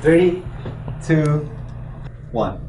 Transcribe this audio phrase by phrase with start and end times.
[0.00, 0.44] Three,
[1.04, 1.50] two,
[2.30, 2.60] one.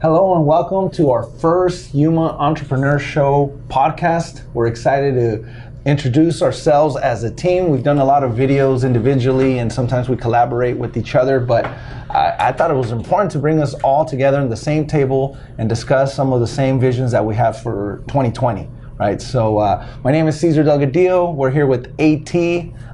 [0.00, 4.50] Hello and welcome to our first Yuma Entrepreneur Show podcast.
[4.54, 5.46] We're excited to
[5.84, 7.68] introduce ourselves as a team.
[7.68, 11.66] We've done a lot of videos individually and sometimes we collaborate with each other, but
[12.08, 15.36] I, I thought it was important to bring us all together in the same table
[15.58, 18.70] and discuss some of the same visions that we have for 2020.
[18.96, 21.34] Right, so uh, my name is Cesar Delgadillo.
[21.34, 22.32] We're here with AT,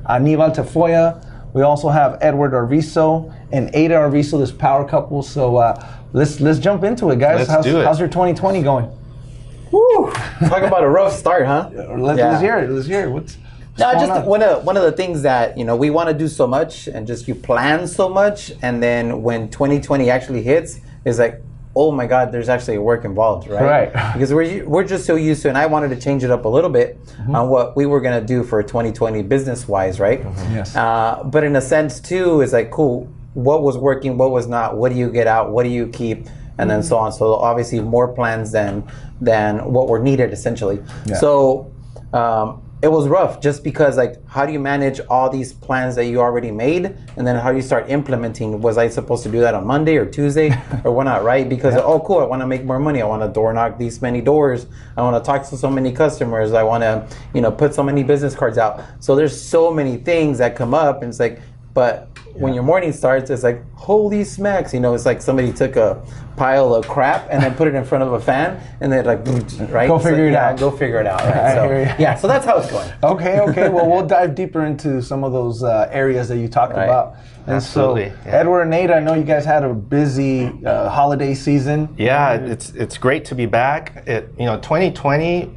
[0.08, 1.29] Aníbal Tafoya.
[1.52, 5.22] We also have Edward Arviso and Ada Arviso, this power couple.
[5.22, 7.38] So uh, let's let's jump into it, guys.
[7.38, 7.84] Let's how's, do it.
[7.84, 8.90] how's your 2020 going?
[9.72, 10.10] Woo!
[10.48, 11.70] Talk about a rough start, huh?
[11.72, 12.30] Let's, Yeah.
[12.30, 12.70] let's hear it.
[12.70, 13.10] Let's hear it.
[13.10, 14.26] What's, what's No, going just on?
[14.26, 16.86] one of one of the things that you know we want to do so much,
[16.88, 21.42] and just you plan so much, and then when 2020 actually hits, it's like,
[21.76, 23.92] oh my God, there's actually work involved, right?
[23.92, 24.12] Right.
[24.14, 26.48] Because we're we're just so used to, and I wanted to change it up a
[26.48, 27.36] little bit Mm-hmm.
[27.36, 30.20] on what we were gonna do for 2020 business wise, right?
[30.50, 30.74] Yes.
[30.74, 33.06] Uh, but in a sense too, is like cool.
[33.34, 34.16] What was working?
[34.18, 34.76] What was not?
[34.76, 35.52] What do you get out?
[35.52, 36.26] What do you keep?
[36.58, 37.12] And then so on.
[37.12, 38.82] So obviously more plans than
[39.20, 40.82] than what were needed essentially.
[41.06, 41.16] Yeah.
[41.16, 41.70] So
[42.12, 46.06] um, it was rough just because like how do you manage all these plans that
[46.06, 46.96] you already made?
[47.16, 48.60] And then how do you start implementing?
[48.62, 50.50] Was i supposed to do that on monday or tuesday?
[50.84, 51.46] Or what not right?
[51.46, 53.02] Because oh cool i want to make more money.
[53.02, 54.66] I want to door knock these many doors.
[54.96, 56.52] I want to talk to so many customers.
[56.52, 58.82] I want to you know put so many business cards out.
[59.00, 61.40] So there's so many things that come up and it's like
[61.74, 64.72] but when your morning starts, it's like holy smacks!
[64.72, 66.00] You know, it's like somebody took a
[66.36, 69.18] pile of crap and then put it in front of a fan, and they're like
[69.72, 69.88] right.
[69.88, 70.58] Go So, figure it yeah, out.
[70.58, 71.20] Go figure it out.
[71.20, 71.36] Right?
[71.36, 71.94] I so, hear you.
[71.98, 72.90] yeah, so that's how it's going.
[73.02, 73.68] Okay, okay.
[73.74, 76.84] Well, we'll dive deeper into some of those uh, areas that you talked Right.
[76.84, 77.16] about.
[77.46, 78.32] And Absolutely, so, yeah.
[78.40, 81.88] Edward and Nate, I know you guys had a busy uh, holiday season.
[81.98, 84.04] Yeah, it's it's great to be back.
[84.06, 85.50] It you know 2020,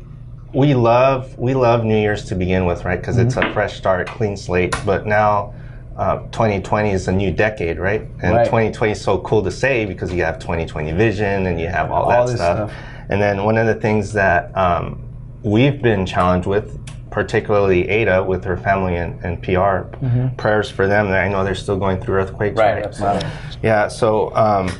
[0.54, 3.00] we love we love New Year's to begin with, right?
[3.00, 4.76] Because it's a fresh start, clean slate.
[4.86, 5.54] But now.
[5.98, 8.02] Uh, 2020 is a new decade, right?
[8.24, 8.46] And Right.
[8.46, 12.06] 2020 is so cool to say because you have 2020 vision and you have all,
[12.12, 12.70] All that stuff.
[12.70, 12.72] stuff.
[13.10, 15.00] And then one of the things that um,
[15.44, 16.80] we've been challenged with,
[17.12, 19.96] particularly Ada with her family and, and PR,
[20.38, 21.08] prayers for them.
[21.10, 22.84] I know they're still going through earthquakes, right?
[22.86, 23.30] absolutely.
[23.62, 23.88] Yeah.
[23.88, 24.72] So, um,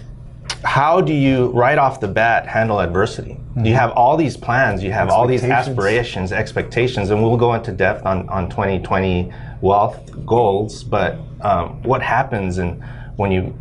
[0.64, 3.38] how do you right off the bat handle adversity?
[3.62, 7.72] You have all these plans, you have all these aspirations, expectations, and we'll go into
[7.72, 9.32] depth on, on 2020
[9.64, 10.84] wealth goals.
[10.84, 12.84] But um, what happens and
[13.16, 13.56] when you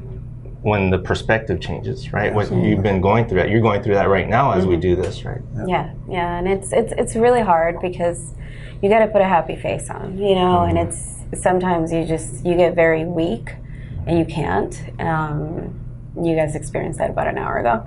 [0.63, 2.33] when the perspective changes, right?
[2.33, 4.95] What you've been going through that, you're going through that right now as we do
[4.95, 5.41] this, right?
[5.67, 8.35] Yeah, yeah, and it's it's it's really hard because
[8.81, 12.45] you got to put a happy face on, you know, and it's sometimes you just
[12.45, 13.55] you get very weak
[14.07, 14.75] and you can't.
[15.01, 15.79] Um,
[16.21, 17.85] you guys experienced that about an hour ago,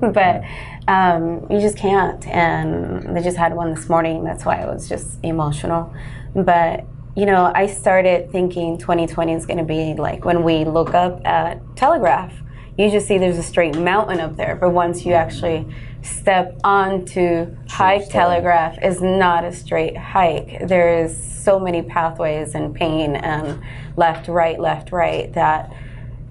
[0.12, 0.42] but
[0.88, 2.26] um, you just can't.
[2.26, 4.24] And they just had one this morning.
[4.24, 5.94] That's why it was just emotional.
[6.34, 10.94] But you know, I started thinking 2020 is going to be like when we look
[10.94, 12.32] up at Telegraph
[12.78, 15.66] you just see there's a straight mountain up there but once you actually
[16.02, 22.74] step onto hike telegraph is not a straight hike there is so many pathways and
[22.74, 23.60] pain and
[23.96, 25.74] left right left right that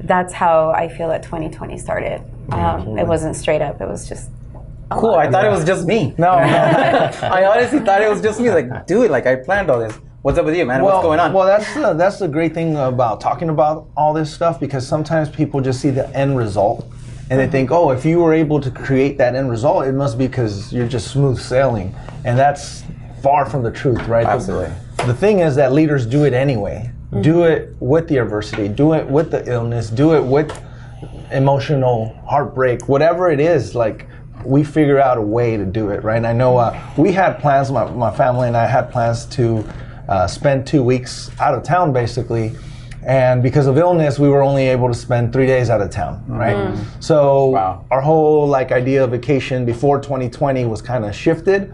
[0.01, 4.29] that's how i feel that 2020 started um, it wasn't straight up it was just
[4.91, 5.13] a Cool.
[5.13, 5.25] lot.
[5.25, 6.13] I thought it was just me.
[6.19, 6.43] No, no.
[7.23, 8.51] I honestly thought it was just me.
[8.51, 9.99] Like, dude, like I planned all this.
[10.25, 10.81] What's up with you, man?
[10.81, 11.33] well, What's going on?
[11.33, 15.29] Well, that's the, that's the great thing about talking about all this stuff because sometimes
[15.29, 16.91] people just see the end result
[17.29, 20.17] and they think, oh, if you were able to create that end result, it must
[20.17, 22.81] be because you're just smooth sailing, and that's
[23.21, 24.23] far from the truth, right?
[24.23, 24.73] The- Absolutely.
[25.05, 26.89] The, thing is that leaders do it anyway.
[27.21, 28.67] Do it with the adversity.
[28.67, 29.91] Do it with the illness.
[29.91, 30.59] Do it with
[31.31, 32.89] emotional heartbreak.
[32.89, 34.07] Whatever it is, like
[34.43, 36.17] we figure out a way to do it, right?
[36.17, 37.71] And I know uh, we had plans.
[37.71, 39.63] My, my family and I had plans to
[40.07, 42.55] uh, spend two weeks out of town, basically.
[43.05, 46.23] And because of illness, we were only able to spend three days out of town,
[46.27, 46.75] right?
[46.99, 47.85] So Wow.
[47.91, 51.71] our whole like idea of vacation before 2020 was kind of shifted,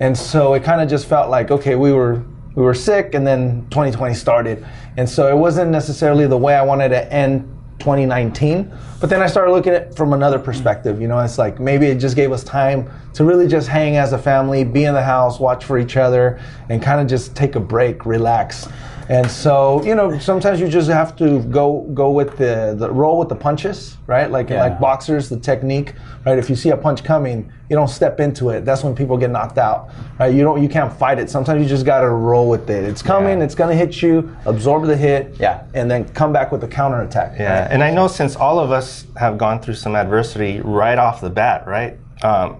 [0.00, 2.22] and so it kind of just felt like okay, we were
[2.54, 4.64] we were sick, and then 2020 started,
[4.98, 7.48] and so it wasn't necessarily the way I wanted to end
[7.78, 8.72] 2019.
[9.00, 11.00] But then I started looking at it from another perspective.
[11.00, 14.12] You know, it's like maybe it just gave us time to really just hang as
[14.12, 17.54] a family, be in the house, watch for each other, and kind of just take
[17.54, 18.68] a break, relax.
[19.08, 23.18] And so, you know, sometimes you just have to go go with the, the roll
[23.18, 24.30] with the punches, right?
[24.30, 24.60] Like Yeah.
[24.60, 25.92] like boxers, the technique,
[26.24, 26.38] right?
[26.38, 28.64] If you see a punch coming, you don't step into it.
[28.64, 30.32] That's when people get knocked out, right?
[30.32, 31.28] You don't you can't fight it.
[31.28, 32.84] Sometimes you just got to roll with it.
[32.84, 33.44] It's coming, Yeah.
[33.44, 35.64] it's gonna hit you, absorb the hit, Yeah.
[35.74, 37.38] and then come back with a counterattack.
[37.38, 41.20] Yeah, and I know since all of us have gone through some adversity right off
[41.20, 41.98] the bat, right?
[42.22, 42.56] Um,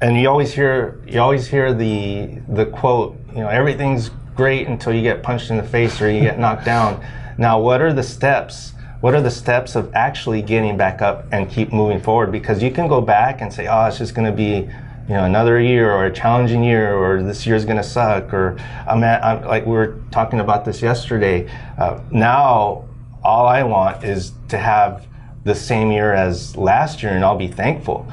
[0.00, 4.10] and you always hear you always hear the the quote, you know, everything's
[4.40, 6.98] great until you get punched in the face or you get knocked down.
[7.36, 8.72] Now, what are the steps
[9.02, 12.30] what are the steps of actually getting back up and keep moving forward?
[12.32, 14.68] Because you can go back and say, oh, it's just going to be,
[15.08, 18.58] you know, another year or a challenging year, or this year's going to suck, or
[18.86, 21.50] I'm, at, I'm like we were talking about this yesterday.
[21.78, 22.84] Uh, now,
[23.24, 25.06] all I want is to have
[25.44, 28.06] the same year as last year, and I'll be thankful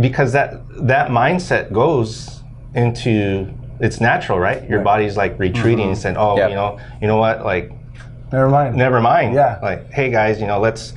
[0.00, 2.42] because that that mindset goes
[2.74, 4.68] into it's natural, right?
[4.68, 6.50] Your body's like retreating and saying, "Oh, Yep.
[6.50, 7.44] you know, you know what?
[7.44, 7.72] Like,
[8.32, 8.76] Never mind.
[8.76, 9.34] never mind.
[9.34, 9.58] Yeah.
[9.62, 10.92] Like, hey guys, you know, let's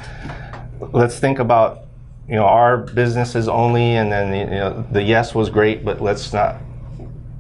[0.92, 1.80] let's think about
[2.28, 6.34] you know our businesses only, and then you know the yes was great, but let's
[6.34, 6.58] not.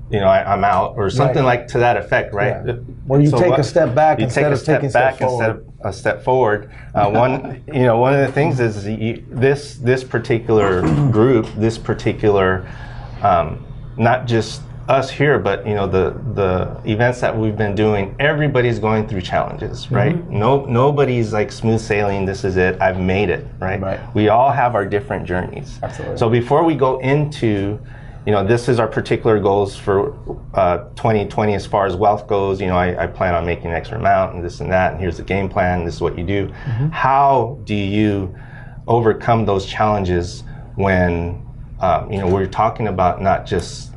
[0.10, 1.60] You know, I, I'm out, or something Right.
[1.62, 2.58] like to that effect, right?
[2.66, 2.74] Yeah.
[3.08, 5.04] Where you take a step back you instead take a of step taking a step
[5.14, 6.70] back instead of a step forward.
[6.94, 11.78] Uh, one, you know, one of the things is you, this this particular group, this
[11.78, 12.68] particular,
[13.24, 13.66] um,
[13.98, 14.62] not just
[14.92, 18.16] us here, but you know the the events that we've been doing.
[18.20, 20.30] Everybody's going through challenges, right?
[20.30, 22.26] No, nobody's like smooth sailing.
[22.26, 22.80] This is it.
[22.82, 23.80] I've made it, right?
[23.80, 24.00] Right.
[24.14, 25.80] We all have our different journeys.
[25.82, 26.18] Absolutely.
[26.18, 27.80] So before we go into
[28.26, 30.14] you know, this is our particular goals for
[30.54, 32.62] uh, 2020 as far as wealth goes.
[32.62, 35.02] You know, I, I plan on making an extra amount and this and that, and
[35.02, 35.86] here's the game plan.
[35.86, 36.52] This is what you do.
[36.92, 38.36] How do you
[38.86, 40.44] overcome those challenges
[40.76, 41.44] when,
[41.80, 43.91] um, you know, we're talking about not just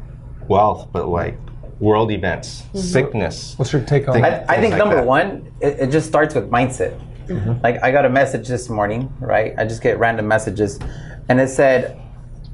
[0.48, 1.38] wealth, but like
[1.80, 2.78] world events, mm-hmm.
[2.78, 3.54] sickness.
[3.58, 4.50] What's your take on Think- that?
[4.50, 5.06] I, I think like number that.
[5.06, 7.00] one, it, it just starts with mindset.
[7.26, 7.62] Mm-hmm.
[7.62, 9.54] Like I got a message this morning, right?
[9.56, 10.78] I just get random messages,
[11.28, 12.00] and it said,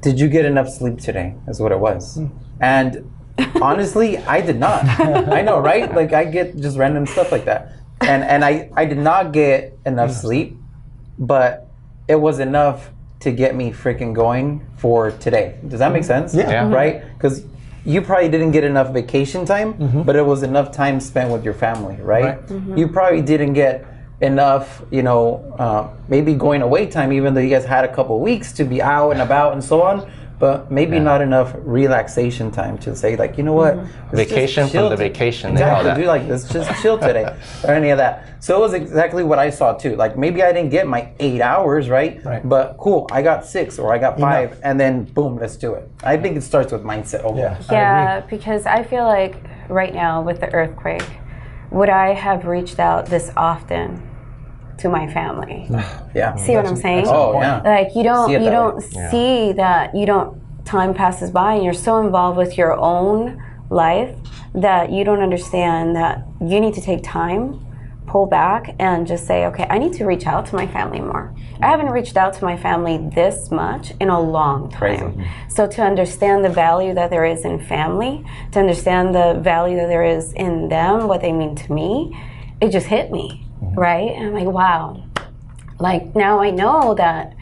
[0.01, 2.15] "Did you get enough sleep today?" Is what it was.
[2.15, 2.27] Hmm.
[2.61, 3.11] And
[3.61, 4.85] honestly, I did not.
[4.99, 5.93] I know, right?
[5.93, 9.77] Like I get just random stuff like that, and and I I did not get
[9.85, 10.19] enough mm-hmm.
[10.19, 10.57] sleep,
[11.19, 11.67] but
[12.07, 12.91] it was enough
[13.21, 15.59] to get me freaking going for today.
[15.67, 16.33] Does that make sense?
[16.33, 16.49] Yeah.
[16.49, 16.73] Yeah.
[16.73, 17.03] Right?
[17.13, 17.45] Because
[17.85, 19.73] you probably didn't get enough vacation time,
[20.03, 22.39] but it was enough time spent with your family, right?
[22.49, 22.77] Right.
[22.77, 23.85] You probably didn't get
[24.21, 28.19] enough, you know, uh, maybe going away time, even though you guys had a couple
[28.19, 30.11] weeks to be out and about and so on.
[30.41, 33.75] But maybe not enough relaxation time to say, like, you know what?
[33.75, 34.15] Mm-hmm.
[34.17, 35.89] let's just Vacation from the vacation, they Exactly.
[35.89, 35.97] that.
[35.97, 38.43] Do like let's just chill today, or any of that.
[38.43, 39.95] So it was exactly what I saw too.
[39.95, 42.25] Like maybe I didn't get my eight hours, right?
[42.25, 42.41] Right.
[42.43, 45.87] But cool, I got six or I got five, and then boom, let's do it.
[46.03, 47.37] I think it starts with mindset overall.
[47.37, 47.63] Yeah.
[47.69, 47.73] I.
[47.73, 49.35] Yeah, because I feel like
[49.69, 51.07] right now with the earthquake,
[51.69, 54.01] would I have reached out this often
[54.81, 55.67] to my family?
[56.13, 56.35] Yeah.
[56.35, 57.05] See what I'm saying?
[57.07, 57.61] Oh yeah.
[57.61, 58.89] Like you don't See you that don't way.
[58.91, 59.11] Yeah.
[59.11, 64.13] see that you don't time passes by and you're so involved with your own life
[64.53, 67.65] that you don't understand that you need to take time
[68.07, 71.33] pull back and just say okay i need to reach out to my family more
[71.61, 75.29] i haven't reached out to my family this much in a long time Crazy.
[75.47, 79.87] so to understand the value that there is in family to understand the value that
[79.87, 82.19] there is in them what they mean to me
[82.59, 83.45] it just hit me
[83.75, 85.03] right and i'm like wow
[85.79, 87.33] like now I know that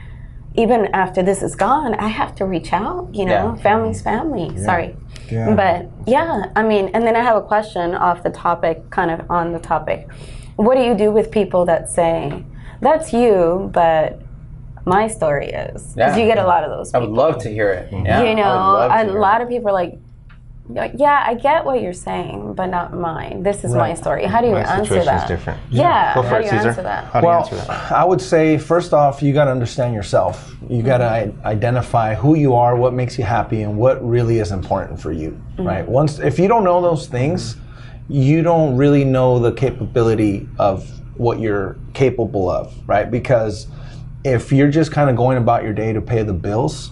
[0.55, 3.09] even after this is gone, I have to reach out.
[3.13, 3.61] You know, Yeah.
[3.61, 4.57] family's family.
[4.57, 4.95] Sorry,
[5.29, 5.53] Yeah.
[5.55, 9.29] but yeah, I mean, and then I have a question off the topic, kind of
[9.29, 10.07] on the topic.
[10.55, 12.43] What do you do with people that say,
[12.81, 14.19] "That's you," but
[14.85, 15.93] my story is?
[15.93, 16.17] Because Yeah.
[16.17, 16.91] you get a lot of those.
[16.91, 17.01] People.
[17.01, 17.89] I would love to hear it.
[17.91, 19.19] Yeah, you know, would love to a hear it.
[19.19, 19.99] lot of people are like.
[20.69, 23.41] Like, Yeah, I get what you're saying, but not mine.
[23.41, 24.25] This is my story.
[24.25, 25.23] How do you My answer situation that?
[25.23, 25.59] is different.
[25.71, 26.69] Yeah, Go how for do you Cesar.
[26.69, 27.05] answer that?
[27.05, 27.91] How do you answer that?
[27.91, 30.53] I would say first off, you got to understand yourself.
[30.69, 31.47] You got to mm-hmm.
[31.47, 35.31] identify who you are, what makes you happy, and what really is important for you.
[35.31, 35.63] Mm-hmm.
[35.63, 35.87] Right.
[35.87, 37.57] Once, if you don't know those things,
[38.07, 42.75] you don't really know the capability of what you're capable of.
[42.87, 43.09] Right.
[43.09, 43.67] Because
[44.23, 46.91] if you're just kind of going about your day to pay the bills,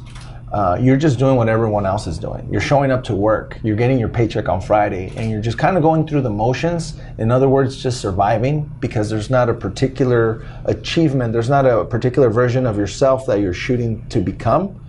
[0.51, 2.47] uh, you're just doing what everyone else is doing.
[2.49, 5.75] You're showing up to work, you're getting your paycheck on Friday, and you're just kind
[5.75, 6.99] of going through the motions.
[7.17, 12.29] In other words, just surviving because there's not a particular achievement, there's not a particular
[12.29, 14.79] version of yourself that you're shooting to become.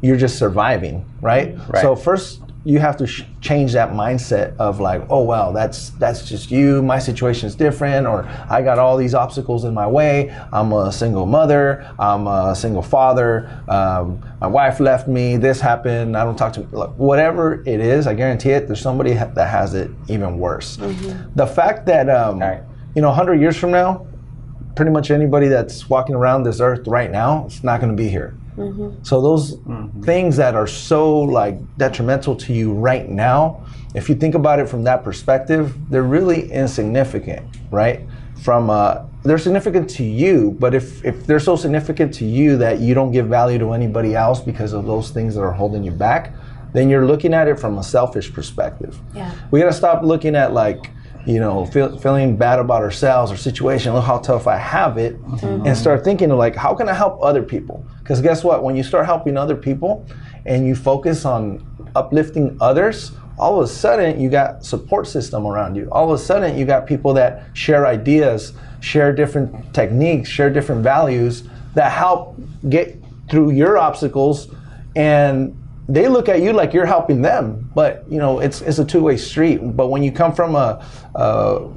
[0.00, 1.56] You're just surviving, right?
[1.68, 1.82] Right.
[1.82, 6.28] So, first, you have to sh- change that mindset of like, oh well, that's that's
[6.28, 6.82] just you.
[6.82, 10.36] My situation is different, or I got all these obstacles in my way.
[10.52, 11.88] I'm a single mother.
[11.98, 13.48] I'm a single father.
[13.68, 15.36] Um, my wife left me.
[15.36, 16.16] This happened.
[16.16, 18.06] I don't talk to look, whatever it is.
[18.06, 18.66] I guarantee it.
[18.66, 20.76] There's somebody ha- that has it even worse.
[21.36, 22.62] The fact that um, Right.
[22.94, 24.06] you know, 100 years from now,
[24.74, 28.08] pretty much anybody that's walking around this earth right now is not going to be
[28.08, 28.34] here.
[29.02, 29.58] So those
[30.04, 34.68] things that are so like detrimental to you right now, if you think about it
[34.68, 38.00] from that perspective, they're really insignificant, right?
[38.42, 42.80] From uh, they're significant to you, but if if they're so significant to you that
[42.80, 45.90] you don't give value to anybody else because of those things that are holding you
[45.90, 46.32] back,
[46.72, 48.98] then you're looking at it from a selfish perspective.
[49.14, 49.34] Yeah.
[49.50, 50.90] We got to stop looking at like
[51.28, 53.92] you know, feel, feeling bad about ourselves or situation.
[53.92, 55.66] Look how tough I have it, mm-hmm.
[55.66, 57.84] and start thinking of like, how can I help other people?
[57.98, 58.64] Because guess what?
[58.64, 60.06] When you start helping other people,
[60.46, 65.76] and you focus on uplifting others, all of a sudden you got support system around
[65.76, 65.88] you.
[65.92, 70.82] All of a sudden you got people that share ideas, share different techniques, share different
[70.82, 71.44] values
[71.74, 72.36] that help
[72.68, 72.96] get
[73.30, 74.48] through your obstacles
[74.96, 75.56] and
[75.88, 79.16] they look at you like you're helping them but you know it's, it's a two-way
[79.16, 81.68] street but when you come from a, a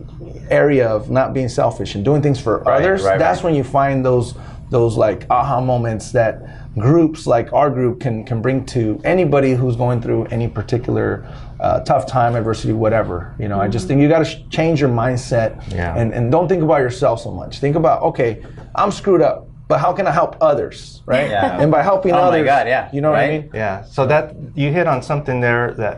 [0.49, 3.45] area of not being selfish and doing things for Right, others right, that's right.
[3.45, 4.35] when you find those
[4.69, 6.33] those like aha moments that
[6.77, 11.25] groups like our group can can bring to anybody who's going through any particular
[11.59, 14.79] uh, tough time adversity whatever you know i just think you got to sh- change
[14.79, 15.95] your mindset Yeah.
[15.95, 18.43] and and don't think about yourself so much think about okay
[18.75, 21.61] i'm screwed up but how can i help others right Yeah.
[21.61, 23.75] and by helping Oh my others God, yeah, you know what i mean Yeah.
[23.95, 24.23] So that
[24.61, 25.95] you hit on something there that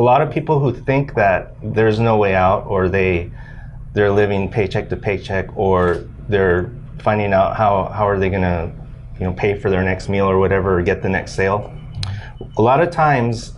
[0.00, 1.40] a lot of people who think that
[1.76, 3.30] there's no way out or they
[3.94, 5.78] they're living paycheck to paycheck or
[6.32, 6.70] they're
[7.06, 8.62] finding out how how are they going to
[9.18, 11.60] you know pay for their next meal or whatever or get the next sale.
[12.56, 13.52] A lot of times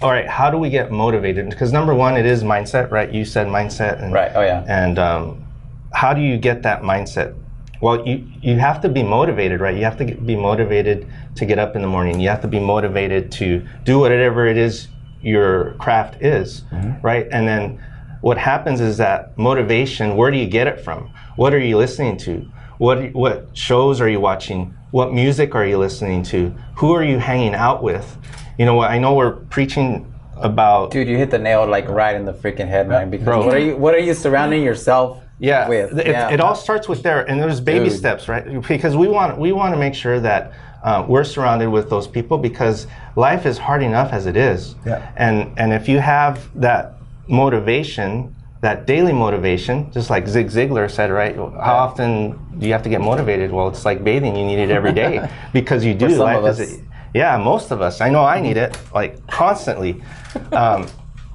[0.00, 1.50] all right, how do we get motivated?
[1.50, 3.10] Because number one, it is mindset, right?
[3.18, 4.30] You said mindset, and Right.
[4.32, 4.64] Oh, yeah.
[4.68, 5.44] And um,
[5.92, 7.34] how do you get that mindset?
[7.80, 9.76] Well, you you have to be motivated, right?
[9.76, 11.06] You have to get, be motivated
[11.36, 12.20] to get up in the morning.
[12.20, 14.88] You have to be motivated to do whatever it is
[15.22, 17.04] your craft is, mm-hmm.
[17.04, 17.26] right?
[17.30, 17.82] And then
[18.20, 20.16] what happens is that motivation.
[20.16, 21.10] Where do you get it from?
[21.36, 22.40] What are you listening to?
[22.78, 24.74] What what shows are you watching?
[24.90, 26.50] What music are you listening to?
[26.76, 28.16] Who are you hanging out with?
[28.58, 28.90] You know what?
[28.90, 32.68] I know we're preaching about Dude, you hit the nail like right in the freaking
[32.68, 33.10] head, man.
[33.10, 33.46] Because Bro.
[33.46, 35.98] what are you what are you surrounding yourself yeah, with?
[35.98, 36.30] It, yeah.
[36.30, 37.98] it all starts with there, and there's baby Dude.
[37.98, 38.66] steps, right?
[38.66, 40.52] Because we want we want to make sure that
[40.82, 44.74] uh, we're surrounded with those people because life is hard enough as it is.
[44.84, 45.10] Yeah.
[45.16, 46.94] And and if you have that
[47.28, 51.36] motivation, that daily motivation, just like Zig Ziglar said, right?
[51.36, 53.52] How often do you have to get motivated?
[53.52, 56.10] Well, it's like bathing; you need it every day because you do.
[56.10, 56.80] some life of is us.
[57.14, 58.00] yeah, most of us.
[58.00, 60.02] I know I need it like constantly.
[60.52, 60.86] Um,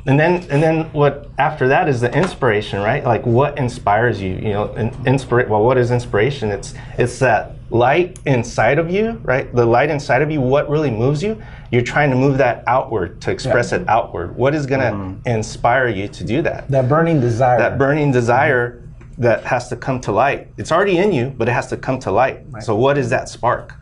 [0.05, 3.03] and then and then what after that is the inspiration, right?
[3.03, 4.35] Like what inspires you?
[4.35, 6.49] You know, in, inspira- Well, what is inspiration?
[6.51, 9.53] It's it's that light inside of you, right?
[9.55, 10.41] The light inside of you.
[10.41, 11.41] What really moves you?
[11.71, 14.35] You're trying to move that outward to express it outward.
[14.35, 15.27] What is gonna Mm-hmm.
[15.27, 16.67] inspire you to do that?
[16.69, 18.81] that burning desire that burning desire
[19.17, 20.49] that has to come to light.
[20.57, 22.41] It's already in you, but it has to come to light.
[22.61, 23.73] So what is that spark?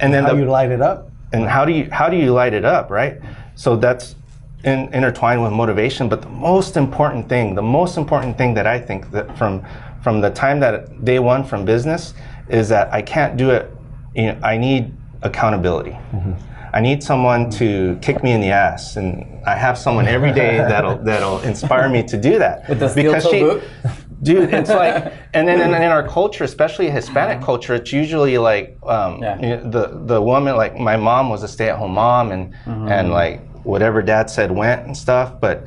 [0.00, 2.32] And then how the, you light it up and how do you how do you
[2.32, 3.20] light it up right
[3.54, 4.16] so that's
[4.64, 8.78] in, intertwined with motivation but the most important thing the most important thing that i
[8.78, 9.64] think that from
[10.02, 12.14] from the time that day one from business
[12.48, 13.74] is that i can't do it
[14.14, 15.90] you know, i need accountability.
[15.90, 16.32] Mm-hmm.
[16.72, 20.56] I need someone to kick me in the ass and i have someone every day
[20.72, 22.68] that'll that'll inspire me to do that.
[22.68, 23.62] With the steel toe boot?
[24.22, 27.46] dude it's like and then in, in our culture especially hispanic mm-hmm.
[27.46, 29.40] culture it's usually like um, Yeah.
[29.40, 32.88] you know, the the woman like my mom was a stay-at-home mom and mm-hmm.
[32.88, 35.66] and like whatever dad said went and stuff but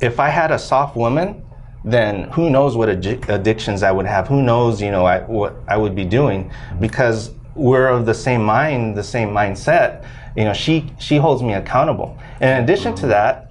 [0.00, 1.42] if i had a soft woman
[1.86, 4.26] then who knows what addi- addictions i would have.
[4.26, 6.50] Who knows you know I, what i would be doing.
[6.80, 10.04] Because we're of the same mind the same mindset.
[10.36, 12.18] You know she she holds me accountable.
[12.40, 13.46] And in addition to that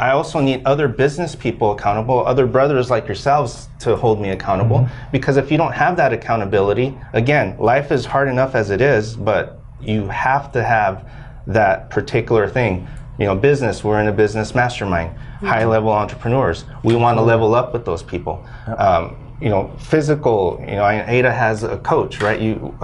[0.00, 4.78] I also need other business people accountable, other brothers like yourselves to hold me accountable.
[4.78, 5.10] Mm-hmm.
[5.12, 9.14] Because if you don't have that accountability, again, life is hard enough as it is,
[9.14, 11.08] but you have to have
[11.46, 12.88] that particular thing.
[13.18, 16.64] You know, business, we're in a business mastermind, high level entrepreneurs.
[16.84, 18.44] We want to level up with those people.
[18.78, 22.40] Um, you know, physical, you know, Ada has a coach, right?
[22.40, 22.76] You,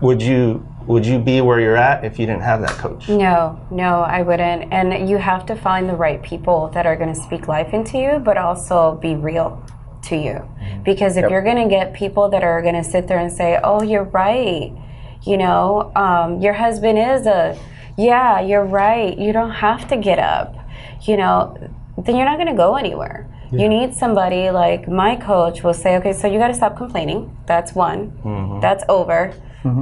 [0.00, 3.08] would you would you be where you're at if you didn't have that coach?
[3.08, 4.72] No, no, I wouldn't.
[4.72, 7.98] And you have to find the right people that are going to speak life into
[7.98, 9.64] you, but also be real
[10.04, 10.42] to you.
[10.82, 11.30] Because if Yep.
[11.30, 14.04] you're going to get people that are going to sit there and say, "Oh, you're
[14.04, 14.72] right,"
[15.22, 17.56] you know, um, your husband is a,
[17.96, 19.16] yeah, you're right.
[19.18, 20.54] You don't have to get up,
[21.02, 21.56] you know,
[21.98, 23.28] then you're not going to go anywhere.
[23.52, 27.36] You need somebody like my coach will say, okay, so you got to stop complaining.
[27.46, 28.18] That's one.
[28.62, 29.34] That's over.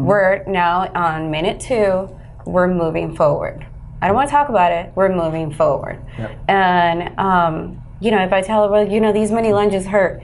[0.05, 2.11] We're now on minute two.
[2.45, 3.65] We're moving forward.
[4.03, 4.91] I don't want to talk about it.
[4.97, 6.03] We're moving forward.
[6.49, 10.21] And, um, you know, if I tell her, well, you know, these many lunges hurt,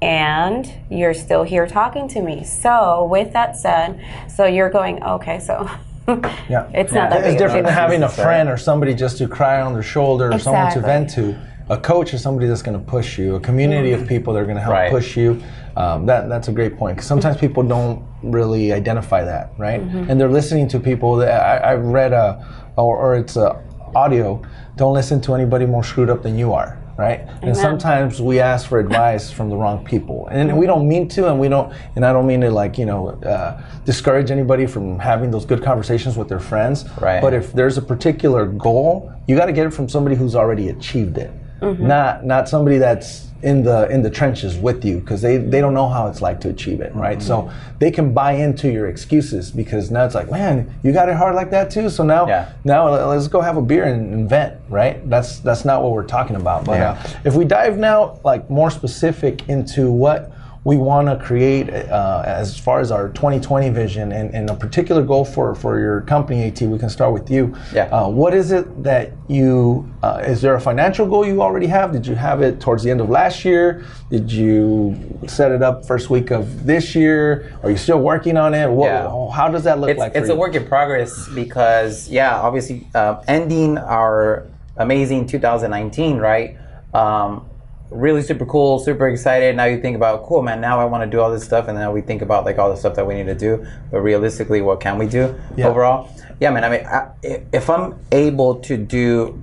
[0.00, 2.44] and you're still here talking to me.
[2.44, 5.68] So, with that said, so you're going, okay, so
[6.48, 6.70] Yeah.
[6.72, 9.74] it's not that It's different than having a friend or somebody just to cry on
[9.74, 11.38] their shoulder or someone to vent to.
[11.70, 13.34] A coach is somebody that's going to push you.
[13.34, 14.08] A community of mm-hmm.
[14.08, 14.90] people that are going to help Right.
[14.90, 15.42] push you.
[15.76, 17.46] Um, that that's a great point because sometimes mm-hmm.
[17.46, 19.82] people don't really identify that, right?
[19.82, 20.10] Mm-hmm.
[20.10, 22.44] And they're listening to people that I, I've read a,
[22.76, 23.62] or, or it's a
[23.94, 24.42] audio.
[24.76, 26.77] Don't listen to anybody more screwed up than you are.
[26.98, 27.20] Right?
[27.42, 31.28] And sometimes we ask for advice from the wrong people, and we don't mean to,
[31.28, 34.98] and we don't, and I don't mean to like you know uh, discourage anybody from
[34.98, 36.84] having those good conversations with their friends.
[37.00, 37.22] Right.
[37.22, 40.68] But if there's a particular goal, you got to get it from somebody who's already
[40.68, 41.30] achieved it,
[41.62, 45.74] not not somebody that's in the in the trenches with you because they they don't
[45.74, 47.22] know how it's like to achieve it, right?
[47.22, 51.14] So they can buy into your excuses because now it's like, man, you got it
[51.16, 51.88] hard like that too.
[51.88, 52.48] So now Yeah.
[52.64, 55.08] now let- let's go have a beer and vent right?
[55.08, 56.64] That's that's not what we're talking about.
[56.64, 56.90] But Yeah.
[56.92, 60.30] uh, if we dive now, like more specific into what
[60.68, 65.02] we want to create uh, as far as our 2020 vision and, and a particular
[65.02, 67.56] goal for, for your company, AT, we can start with you.
[67.72, 67.84] Yeah.
[67.84, 71.90] Uh, what is it that you, uh, is there a financial goal you already have?
[71.92, 73.86] Did you have it towards the end of last year?
[74.10, 77.58] Did you set it up first week of this year?
[77.62, 78.68] Are you still working on it?
[78.68, 79.30] What, Yeah.
[79.30, 80.34] How does that look it's, like for it's you?
[80.34, 84.46] a work in progress because yeah obviously uh, ending our
[84.76, 86.58] amazing 2019 right
[86.92, 87.47] um,
[87.90, 91.08] really super cool super excited now you think about cool man now i want to
[91.08, 93.14] do all this stuff and then we think about like all the stuff that we
[93.14, 95.68] need to do but realistically what can we do Yeah.
[95.68, 97.10] overall yeah man i mean I,
[97.52, 99.42] if i'm able to do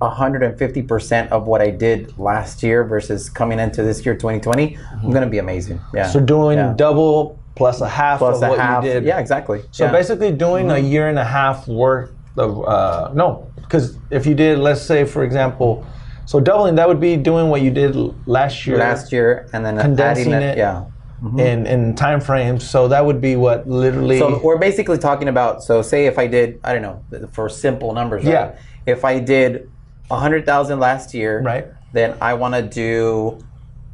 [0.00, 5.26] 150% of what i did last year versus coming into this year 2020 i'm gonna
[5.26, 6.12] be amazing yeah Mm-hmm.
[6.12, 6.74] so doing yeah.
[6.76, 9.04] double plus a half plus of a what half you did.
[9.04, 9.88] yeah exactly So Yeah.
[9.88, 9.96] Mm-hmm.
[9.96, 14.58] basically, doing a year and a half worth of uh, no, because if you did,
[14.58, 15.86] let's say for example,
[16.26, 17.96] so doubling that would be doing what you did
[18.28, 20.84] last year, last year and then condensing adding it, yeah
[21.22, 21.38] mm-hmm.
[21.38, 22.68] in in time frames.
[22.68, 24.18] So that would be what literally.
[24.18, 25.62] So we're basically talking about.
[25.62, 28.32] So say if I did, I don't know, for simple numbers, right?
[28.32, 28.58] Yeah.
[28.86, 29.70] If I did
[30.10, 31.66] a hundred thousand last year, Right.
[31.92, 33.38] Then I want to do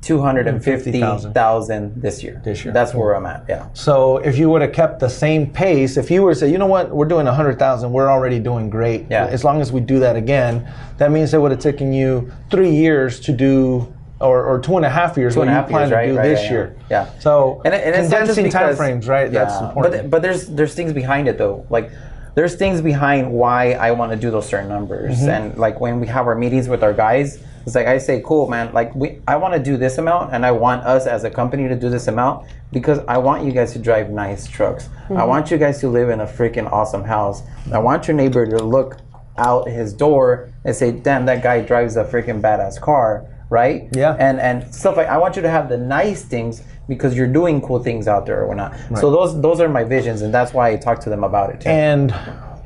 [0.02, 2.42] two hundred and fifty thousand this year.
[2.44, 2.74] This year.
[2.74, 3.44] That's where I'm at.
[3.48, 3.68] Yeah.
[3.72, 6.58] so if you would have kept the same pace, if you were to say, you
[6.58, 9.06] know what, we're doing a hundred thousand, we're already doing great.
[9.08, 9.26] Yeah.
[9.26, 10.68] As long as we do that again,
[10.98, 13.92] that means it would have taken you three years to do.
[14.20, 15.34] Or, or two and a half years.
[15.34, 16.06] Two what half you plan years, right?
[16.06, 16.76] to do right, this yeah, year.
[16.88, 17.18] Yeah.
[17.18, 19.32] So and, and it's not just condensing time frames, right?
[19.32, 19.94] That's important.
[19.94, 21.66] But but there's there's things behind it though.
[21.70, 21.90] Like
[22.36, 25.16] there's things behind why I want to do those certain numbers.
[25.16, 25.28] Mm-hmm.
[25.28, 28.48] And like when we have our meetings with our guys, it's like I say, cool,
[28.48, 28.72] man.
[28.72, 31.68] Like we, I want to do this amount, and I want us as a company
[31.68, 34.88] to do this amount because I want you guys to drive nice trucks.
[34.88, 35.28] I mm-hmm.
[35.28, 37.42] want you guys to live in a freaking awesome house.
[37.72, 38.98] I want your neighbor to look
[39.38, 43.28] out his door and say, damn, that guy drives a freaking badass car.
[43.48, 43.88] Right?
[43.92, 44.16] Yeah.
[44.18, 47.60] And and stuff like I want you to have the nice things because you're doing
[47.60, 48.74] cool things out there or whatnot.
[48.98, 51.60] So those those are my visions, and that's why I talk to them about it
[51.60, 51.68] too.
[51.68, 52.14] And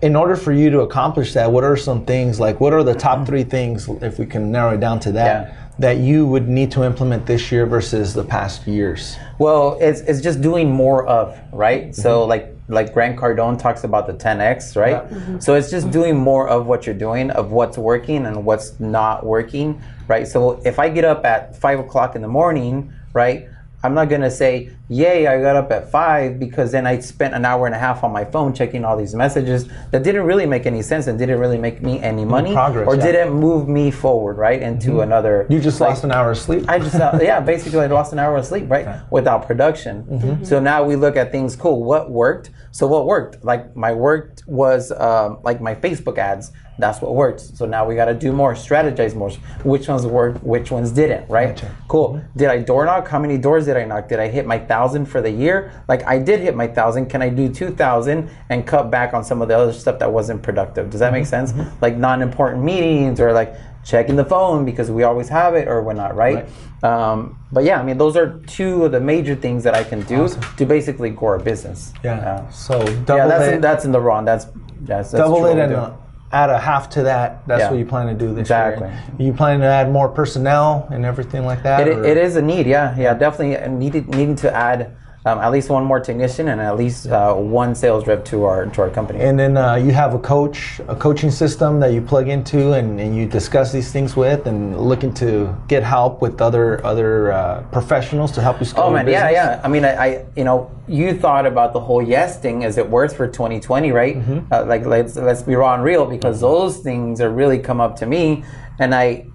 [0.03, 2.95] in order for you to accomplish that, what are some things like what are the
[2.95, 3.27] top mm-hmm.
[3.27, 5.55] three things, if we can narrow it down to that, Yeah.
[5.79, 9.17] that you would need to implement this year versus the past years?
[9.39, 11.85] Well, it's it's just doing more of right.
[11.85, 12.01] Mm-hmm.
[12.01, 15.09] So like like Grant Cardone talks about the 10x, right?
[15.09, 15.39] Mm-hmm.
[15.39, 19.25] So it's just doing more of what you're doing, of what's working and what's not
[19.25, 20.27] working, right?
[20.27, 23.49] So if I get up at five o'clock in the morning, right?
[23.83, 27.45] I'm not gonna say, "Yay, I got up at five because then I spent an
[27.45, 30.67] hour and a half on my phone checking all these messages that didn't really make
[30.67, 33.03] any sense and didn't really make me any money progress, or yeah.
[33.03, 35.47] didn't move me forward, right, into another.
[35.49, 36.65] You just like- lost an hour of sleep.
[36.69, 39.01] I just uh, yeah, basically I lost an hour of sleep, right?
[39.11, 40.05] Without production.
[40.05, 40.45] Mm-hmm.
[40.45, 41.55] So now we look at things.
[41.55, 42.51] Cool, what worked?
[42.73, 43.45] So what worked?
[43.45, 46.53] Like my worked was um, like my Facebook ads.
[46.79, 47.41] That's what worked.
[47.41, 49.31] So now we got to do more, strategize more.
[49.65, 50.43] Which ones worked?
[50.43, 51.29] Which ones didn't?
[51.29, 51.63] Right?
[51.89, 52.15] Cool.
[52.15, 52.39] Mm-hmm.
[52.39, 53.09] Did I door knock?
[53.09, 54.09] How many doors did I knock?
[54.09, 55.73] Did I hit my thousand for the year?
[55.89, 57.07] Like I did hit my thousand.
[57.07, 60.13] Can I do two thousand and cut back on some of the other stuff that
[60.13, 60.91] wasn't productive?
[60.91, 61.53] Does that make sense?
[61.81, 66.17] Like non-important meetings or like checking the phone because we always have it or whatnot,
[66.17, 66.49] right?
[66.83, 70.03] Um, but yeah, I mean, those are two of the major things that I can
[70.03, 71.93] do to basically grow a business.
[72.03, 72.49] yeah.
[72.51, 74.25] So double yeah, that's it, in, that's in the wrong.
[74.25, 74.47] That's
[74.81, 75.93] that's, that's double it and uh,
[76.33, 77.47] add a half to that.
[77.47, 77.71] That's Yeah.
[77.71, 78.89] what you plan to do this Exactly.
[78.89, 78.97] year.
[79.19, 81.87] You plan to add more personnel and everything like that.
[81.87, 84.91] It, it is a need, yeah, yeah, definitely needed needing to add
[85.27, 88.67] um, at least one more technician and at least uh, one sales rep to our
[88.67, 89.21] to our company.
[89.21, 93.01] And then uh, you have a coach, a coaching system that you plug into, and,
[93.01, 97.63] and you discuss these things with, and looking to get help with other other uh,
[97.73, 99.61] professionals to help you scale Oh man, yeah, yeah.
[99.65, 102.63] I mean, I, I, you know, you thought about the whole yes thing.
[102.63, 104.17] Is it worth for 2020, right?
[104.17, 104.53] Mm-hmm.
[104.53, 107.97] Uh, like, let's let's be raw and real because those things are really come up
[107.97, 108.45] to me,
[108.79, 109.27] and I,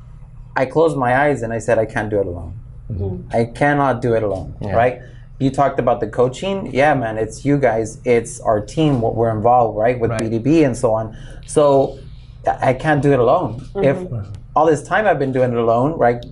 [0.56, 2.58] I closed my eyes and I said I can't do it alone.
[2.90, 3.36] Mm-hmm.
[3.36, 5.02] I cannot do it alone, right?
[5.42, 6.72] You talked about the coaching.
[6.74, 8.00] Yeah, man, it's you guys.
[8.06, 9.02] It's our team.
[9.02, 10.22] What we're involved, right, with Right.
[10.22, 11.18] BDB and so on.
[11.48, 12.00] So
[12.48, 13.60] I I can't do it alone.
[13.60, 13.84] Mm-hmm.
[13.90, 16.24] If all this time I've been doing it alone, right?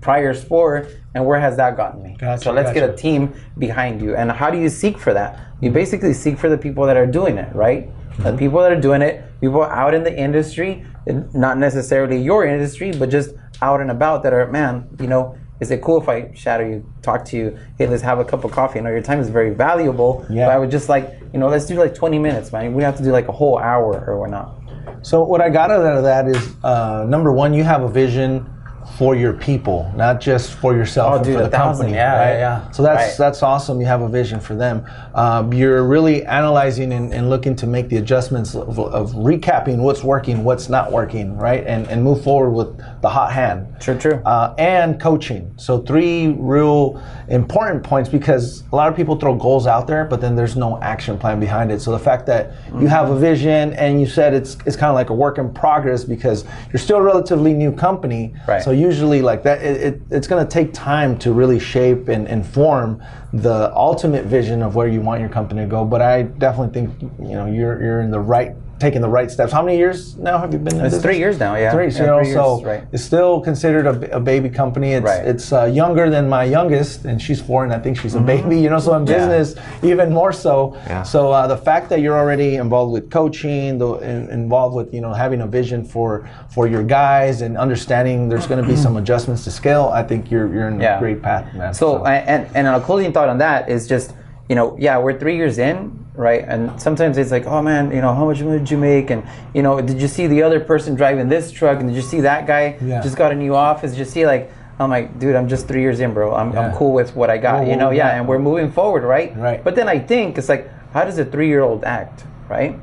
[0.00, 2.16] Prior sport, and where has that gotten me?
[2.18, 4.16] Gotcha, so let's get a team behind you.
[4.16, 5.40] And how do you seek for that?
[5.60, 7.88] You basically seek for the people that are doing it, right?
[7.88, 8.38] The mm-hmm.
[8.38, 10.84] people that are doing it, people out in the industry,
[11.32, 13.30] not necessarily your industry, but just
[13.62, 16.92] out and about that are, man, you know, is it cool if I shadow you,
[17.02, 17.58] talk to you?
[17.76, 18.78] Hey, let's have a cup of coffee.
[18.78, 20.24] I know your time is very valuable.
[20.30, 20.46] Yeah.
[20.46, 22.74] But I would just like, you know, let's do like 20 minutes, man.
[22.74, 24.54] We have to do like a whole hour or whatnot.
[25.02, 28.48] So what I got out of that is uh, number one, you have a vision
[28.96, 31.92] for your people, not just for yourself Oh, and dude, for the company.
[31.92, 32.32] Yeah, right?
[32.34, 32.70] yeah, yeah.
[32.72, 33.14] So that's Right.
[33.18, 33.80] that's awesome.
[33.80, 34.84] You have a vision for them.
[35.14, 40.02] Um, you're really analyzing and, and looking to make the adjustments of, of recapping what's
[40.02, 43.66] working, what's not working, right, and and move forward with the hot hand.
[43.80, 44.14] True, true.
[44.24, 45.52] Uh, and coaching.
[45.56, 50.20] So three real important points because a lot of people throw goals out there, but
[50.20, 51.80] then there's no action plan behind it.
[51.80, 54.94] So the fact that you have a vision and you said it's it's kind of
[54.94, 58.34] like a work in progress because you're still a relatively new company.
[58.48, 58.62] Right.
[58.62, 62.28] So usually like that, it, it, it's going to take time to really shape and,
[62.28, 65.84] and form the ultimate vision of where you want your company to go.
[65.84, 69.52] But I definitely think you know you're you're in the right taking the right steps.
[69.52, 71.02] How many years now have you been in It's business?
[71.02, 71.72] three years now, yeah.
[71.72, 72.84] Three, so, Yeah, you know, three so right.
[72.92, 74.92] it's still considered a baby company.
[74.92, 75.24] It's Right.
[75.26, 78.58] it's uh, younger than my youngest, and she's four, and I think she's a baby.
[78.60, 79.12] You know, so in Mm-hmm.
[79.12, 79.26] Yeah.
[79.38, 80.76] business, even more so.
[80.86, 81.02] Yeah.
[81.02, 85.00] So uh, the fact that you're already involved with coaching, the, in, involved with you
[85.00, 88.96] know having a vision for for your guys, and understanding there's going to be some
[88.96, 90.96] adjustments to scale, I think you're you're in Yeah.
[90.96, 91.74] a great path, man.
[91.74, 94.14] So, I- and and a closing thought on that is just,
[94.48, 96.44] you know, yeah, we're three years in, right?
[96.46, 99.10] And sometimes it's like, oh man, you know, how much money did you make?
[99.10, 99.22] And
[99.54, 101.78] you know, did you see the other person driving this truck?
[101.80, 103.00] And did you see that guy Yeah.
[103.00, 103.92] just got a new office?
[103.92, 104.50] Did you see like?
[104.80, 106.32] I'm like, dude, I'm just three years in, bro.
[106.32, 106.60] I'm, Yeah.
[106.68, 108.18] I'm cool with what I got, Well, you know, well, yeah, yeah.
[108.20, 109.36] and we're moving forward, right?
[109.36, 109.64] Right.
[109.64, 112.74] But then I think it's like, how does a three year old act, right?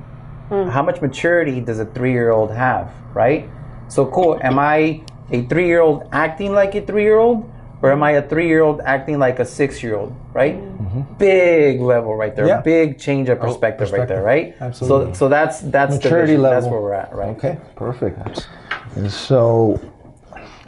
[0.50, 0.67] Hmm.
[0.67, 3.48] How much maturity does a three year old have, right?
[3.88, 4.38] So cool.
[4.43, 7.50] Am I a three year old acting like a three year old?
[7.86, 10.56] Or am I a three year old acting like a six year old, right?
[10.56, 11.02] Mm-hmm.
[11.19, 12.48] Big level right there.
[12.48, 12.62] Yeah.
[12.62, 14.56] Big change of oh, perspective, right there, right?
[14.60, 15.13] Absolutely.
[15.13, 16.41] So so that's that's Maturity the vision.
[16.41, 16.62] level.
[16.62, 17.30] That's where we're at, right?
[17.38, 18.48] okay, perfect.
[18.95, 19.80] And so,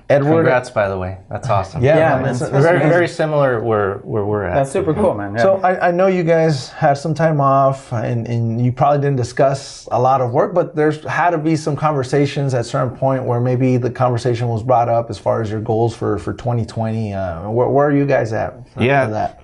[0.09, 1.17] Edward, Congrats, by the way.
[1.29, 1.83] That's awesome.
[1.83, 2.89] Yeah, Yeah, man, man, it's- it's it's Very, amazing.
[2.91, 4.53] very similar where where we're at.
[4.55, 5.33] That's super cool, man.
[5.35, 5.41] Yeah.
[5.41, 9.17] So I, I know you guys had some time off, and, and you probably didn't
[9.17, 12.95] discuss a lot of work, but there's had to be some conversations at a certain
[12.95, 16.31] point where maybe the conversation was brought up as far as your goals for for
[16.33, 17.13] 2020.
[17.13, 18.53] Uh, where, where are you guys at?
[18.69, 19.05] For, Yeah.
[19.07, 19.41] for that.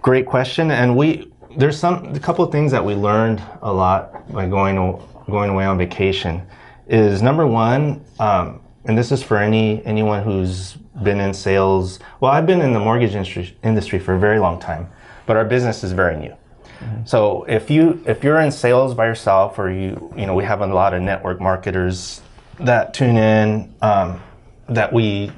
[0.00, 0.70] Great question.
[0.70, 4.76] And we there's some a couple of things that we learned a lot by going
[5.28, 6.40] going away on vacation.
[6.88, 11.98] Is number one, um, and this is for any anyone who's been in sales.
[12.20, 14.88] Well, I've been in the mortgage industry industry for a very long time,
[15.26, 16.34] but our business is very new.
[17.04, 20.62] So if you if you're in sales by yourself, or you you know we have
[20.62, 22.22] a lot of network marketers
[22.58, 24.20] that tune in, um,
[24.68, 25.30] that we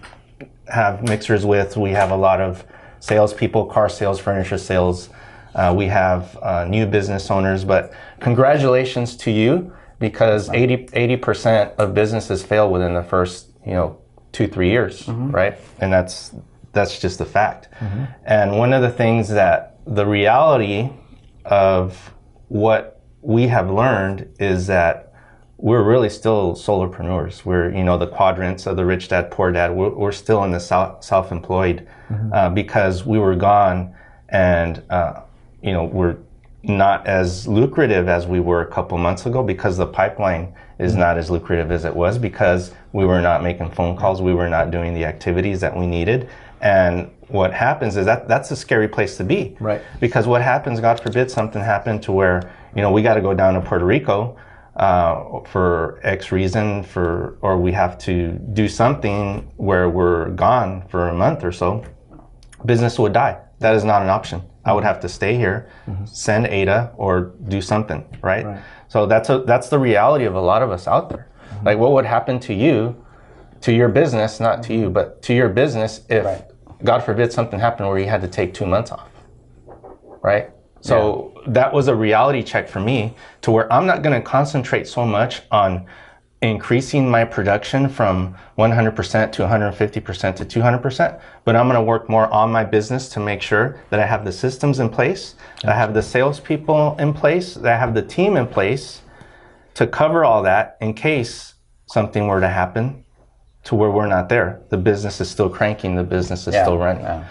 [0.69, 1.77] have mixers with.
[1.77, 2.65] We have a lot of
[3.01, 5.09] salespeople, car sales, furniture sales.
[5.55, 10.51] Uh, we have uh, new business owners, but congratulations to you because
[10.95, 13.97] 80 percent of businesses fail within the first you know
[14.33, 15.57] two three years, right?
[15.81, 16.35] And that's
[16.73, 17.69] that's just a fact.
[18.25, 20.91] And one of the things that the reality
[21.45, 22.13] of
[22.49, 25.13] what we have learned is that
[25.59, 27.45] we're really still solopreneurs.
[27.45, 29.71] We're, you know, the quadrants of the rich dad, poor dad.
[29.73, 31.87] We're, we're still in the self, self-employed
[32.33, 33.95] uh, because we were gone
[34.29, 35.21] and, uh,
[35.63, 36.17] you know, we're
[36.63, 41.19] not as lucrative as we were a couple months ago because the pipeline is not
[41.19, 44.23] as lucrative as it was because we were not making phone calls.
[44.23, 46.29] We were not doing the activities that we needed.
[46.61, 49.57] And what happens is that that's a scary place to be.
[49.59, 49.83] Right.
[49.99, 53.35] Because what happens, God forbid, something happened to where, you know, we got to go
[53.35, 54.37] down to Puerto Rico
[54.77, 61.09] uh, for X reason, for or we have to do something where we're gone for
[61.09, 61.85] a month or so.
[62.65, 63.39] Business would die.
[63.59, 64.43] That is not an option.
[64.65, 66.05] I would have to stay here, mm-hmm.
[66.05, 68.63] send Ada, or do something, right?
[68.89, 71.29] So that's a that's the reality of a lot of us out there.
[71.51, 71.67] Mm-hmm.
[71.67, 72.95] Like, what would happen to you,
[73.63, 76.45] to your business, not to you, but to your business if, Right.
[76.85, 79.09] God forbid, something happened where you had to take two months off,
[80.21, 80.51] right?
[80.81, 84.89] So that was a reality check for me to where I'm not going to concentrate
[84.89, 85.87] so much on
[86.43, 92.27] increasing my production from 100% to 150% to 200%, but I'm going to work more
[92.33, 95.77] on my business to make sure that I have the systems in place, that I
[95.77, 99.03] have the salespeople in place, that I have the team in place
[99.75, 101.55] to cover all that in case
[101.87, 103.05] something were to happen
[103.65, 104.61] to where we're not there.
[104.71, 107.05] The business is still cranking, the business is Yeah, still running.
[107.05, 107.25] yeah.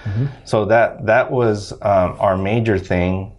[0.45, 3.35] So that that was um, our major thing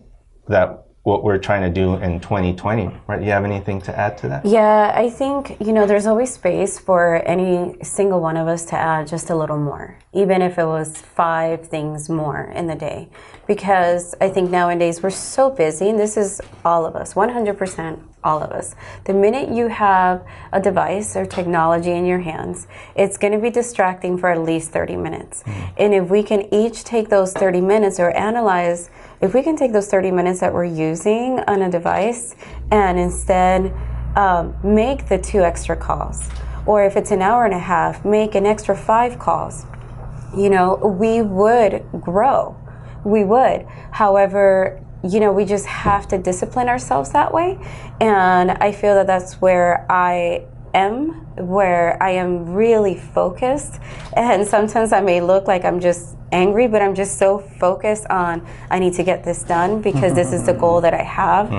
[0.49, 2.91] that what we're trying to do in 2020.
[3.07, 3.19] Right?
[3.19, 4.47] Do you have anything to add to that?
[4.47, 8.77] Yeah, I think, you know, there's always space for any single one of us to
[8.77, 13.09] add just a little more, even if it was five things more in the day.
[13.49, 18.41] Because I think nowadays we're so busy, and this is all of us, 100% all
[18.41, 18.77] of us.
[19.05, 23.51] The minute you have a device or technology in your hands, it's going to be
[23.51, 25.43] distracting for at least 30 minutes.
[25.43, 25.75] Mm-hmm.
[25.79, 28.91] And if we can each take those 30 minutes or analyze,
[29.23, 32.35] if we can take those 30 minutes that we're using on a device
[32.73, 33.73] and instead
[34.17, 36.29] um, make the two extra calls.
[36.67, 39.65] Or if it's an hour and a half, make an extra five calls.
[40.37, 42.57] You know, we would grow.
[43.05, 43.67] We would.
[43.93, 47.59] However, you know, we just have to discipline ourselves that way.
[48.01, 53.81] And I feel that that's where I am, where I am really focused.
[54.17, 58.47] And sometimes I may look like I'm just angry, but I'm just so focused on
[58.71, 61.51] I need to get this done because this is the goal that I have.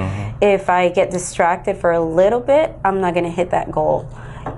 [0.41, 4.09] If I get distracted for a little bit, I'm not going to hit that goal.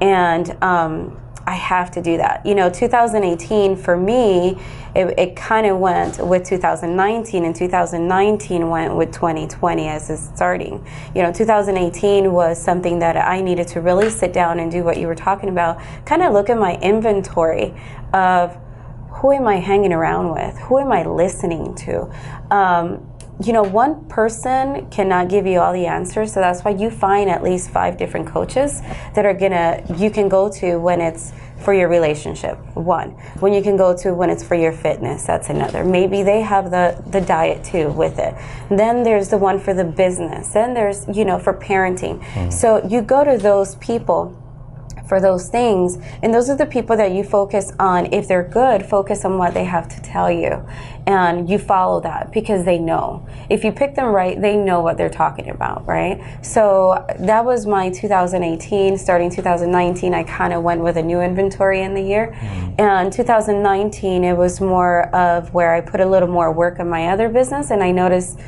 [0.01, 2.45] And um, I have to do that.
[2.45, 4.57] You know, 2018 for me,
[4.95, 10.85] it, it kind of went with 2019, and 2019 went with 2020 as it's starting.
[11.13, 14.97] You know, 2018 was something that I needed to really sit down and do what
[14.97, 17.73] you were talking about, kind of look at my inventory
[18.13, 18.57] of
[19.09, 20.57] who am I hanging around with?
[20.59, 22.11] Who am I listening to?
[22.53, 26.89] Um, you know, one person cannot give you all the answers, so that's why you
[26.89, 28.81] find at least five different coaches
[29.13, 32.57] that are gonna you can go to when it's for your relationship.
[32.75, 35.83] One, when you can go to when it's for your fitness, that's another.
[35.83, 38.35] Maybe they have the the diet too with it.
[38.69, 40.49] Then there's the one for the business.
[40.49, 42.19] Then there's you know for parenting.
[42.19, 42.51] Mm-hmm.
[42.51, 44.35] So you go to those people
[45.07, 45.97] for those things.
[46.21, 48.13] And those are the people that you focus on.
[48.13, 50.65] If they're good, focus on what they have to tell you.
[51.07, 53.27] And you follow that because they know.
[53.49, 56.21] If you pick them right, they know what they're talking about, right?
[56.43, 58.97] So that was my 2018.
[58.97, 62.35] Starting 2019, I kind of went with a new inventory in the year.
[62.35, 62.81] Mm-hmm.
[62.81, 67.09] And 2019, it was more of where I put a little more work on my
[67.09, 67.69] other business.
[67.69, 68.39] And I noticed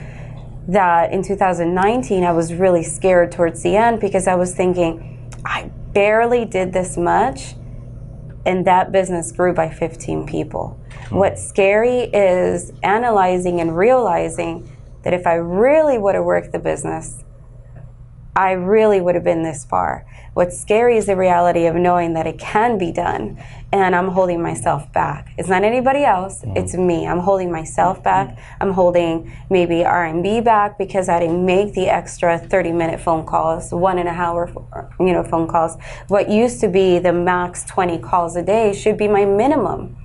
[0.67, 5.71] that in 2019 I was really scared towards the end because I was thinking I
[5.97, 7.55] barely did this much
[8.45, 10.79] and that business grew by 15 people.
[11.09, 11.15] Hmm.
[11.15, 17.23] What's scary is analyzing and realizing that if I really would have worked the business,
[18.37, 20.05] I really would have been this far.
[20.35, 24.43] What's scary is the reality of knowing that it can be done, and I'm holding
[24.43, 25.33] myself back.
[25.39, 26.55] It's not anybody else; mm-hmm.
[26.55, 27.07] it's me.
[27.07, 28.37] I'm holding myself back.
[28.61, 33.97] I'm holding maybe R&B back because I didn't make the extra 30-minute phone calls, one
[33.97, 34.47] and a hour,
[34.99, 35.75] you know, phone calls.
[36.07, 39.96] What used to be the max 20 calls a day should be my minimum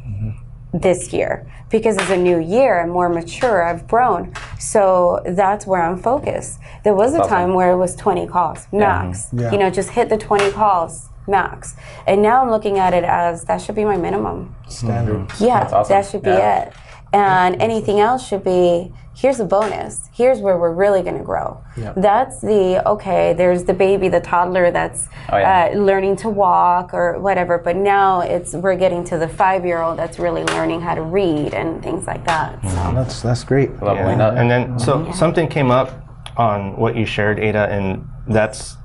[0.72, 2.80] this year because it's a new year.
[2.80, 3.62] I'm more mature.
[3.64, 4.32] I've grown.
[4.58, 6.58] So that's where I'm focused.
[6.84, 9.28] There was a time where it was 20 calls max.
[9.32, 9.52] Yeah.
[9.52, 11.76] You know, just hit the 20 calls max.
[12.06, 14.54] And now I'm looking at it as that should be my minimum.
[14.68, 15.28] Standard.
[15.28, 15.44] Mm-hmm.
[15.44, 15.88] Yeah, awesome.
[15.94, 16.62] that should be Yeah.
[16.64, 16.72] it.
[17.12, 20.08] And anything else should be here's a bonus.
[20.12, 21.62] Here's where we're really going to grow.
[21.76, 21.92] Yeah.
[21.96, 25.70] That's the okay, there's the baby, the toddler that's Oh, yeah.
[25.72, 27.58] uh, learning to walk or whatever.
[27.58, 31.02] But now it's we're getting to the five year old that's really learning how to
[31.02, 32.60] read and things like that.
[32.62, 32.68] So.
[32.94, 33.70] That's that's great.
[33.82, 34.28] Leveling Yeah.
[34.28, 34.34] up.
[34.36, 35.90] And then, so something came up
[36.36, 38.76] on what you shared, Ada, and that's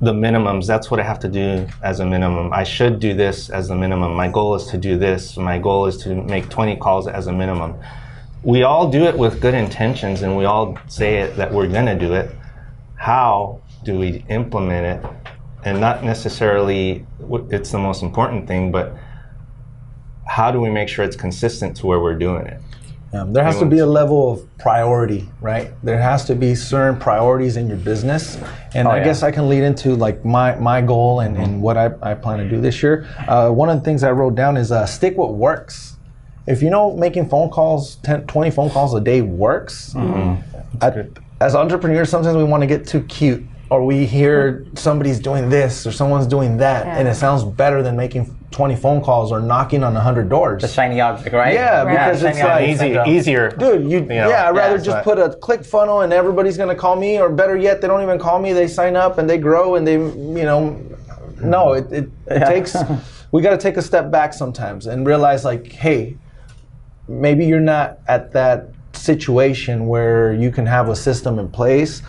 [0.00, 0.66] the minimums.
[0.66, 2.52] That's what I have to do as a minimum.
[2.52, 4.14] I should do this as a minimum.
[4.14, 5.36] My goal is to do this.
[5.36, 7.74] My goal is to make 20 calls as a minimum.
[8.42, 11.86] We all do it with good intentions and we all say it that we're going
[11.86, 12.30] to do it.
[12.96, 15.10] How do we implement it?
[15.64, 17.04] And not necessarily
[17.50, 18.96] it's the most important thing, but
[20.26, 22.60] how do we make sure it's consistent to where we're doing it?
[23.12, 25.70] Um, there has to be a level of priority, right?
[25.82, 28.36] There has to be certain priorities in your business,
[28.74, 29.04] and I yeah.
[29.04, 32.38] guess I can lead into like my my goal and, and what I, I plan
[32.38, 33.08] to do this year.
[33.26, 35.96] Uh, one of the things I wrote down is uh, stick what works.
[36.48, 40.42] If you know making phone calls, 10, 20 phone calls a day works, mm-hmm.
[40.82, 41.08] I-
[41.40, 45.86] as entrepreneurs, sometimes we want to get too cute, or we hear somebody's doing this
[45.86, 49.84] or someone's doing that, and it sounds better than making 20 phone calls or knocking
[49.84, 50.62] on 100 doors.
[50.62, 51.52] the shiny object, right?
[51.52, 53.50] Yeah, because shiny it's like- Easy, easier.
[53.50, 56.56] Dude, you, know, yeah, I'd rather yeah, just but- put a click funnel and everybody's
[56.56, 58.54] gonna call me, or better yet, they don't even call me.
[58.54, 60.80] They sign up and they grow and they, you know,
[61.40, 62.74] no, it, it, it takes.
[63.30, 66.16] We got to take a step back sometimes and realize, like, hey,
[67.08, 72.02] maybe you're not at that situation where you can have a system in place.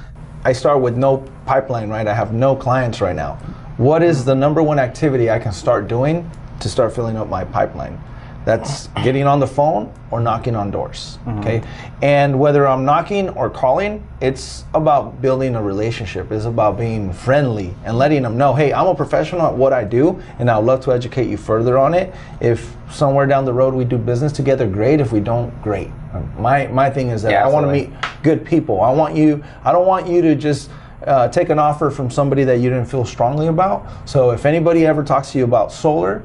[0.44, 2.08] I start with no pipeline, right?
[2.08, 3.36] I have no clients right now.
[3.78, 7.46] What is the number one activity I can start doing to start filling up my
[7.46, 8.02] pipeline?
[8.46, 11.20] That's getting on the phone or knocking on doors.
[11.28, 11.62] Okay.
[12.02, 16.32] And whether I'm knocking or calling, it's about building a relationship.
[16.32, 19.84] It's about being friendly and letting them know, hey, I'm a professional at what I
[19.84, 22.14] do and I'd love to educate you further on it.
[22.40, 25.00] If somewhere down the road we do business together, great.
[25.00, 25.92] If we don't, great.
[26.38, 27.92] My my thing is that Yeah, I want to meet
[28.24, 28.82] good people.
[28.82, 29.44] I want you.
[29.64, 30.72] I don't want you to just
[31.06, 33.86] uh, take an offer from somebody that you didn't feel strongly about.
[34.06, 36.24] So if anybody ever talks to you about solar,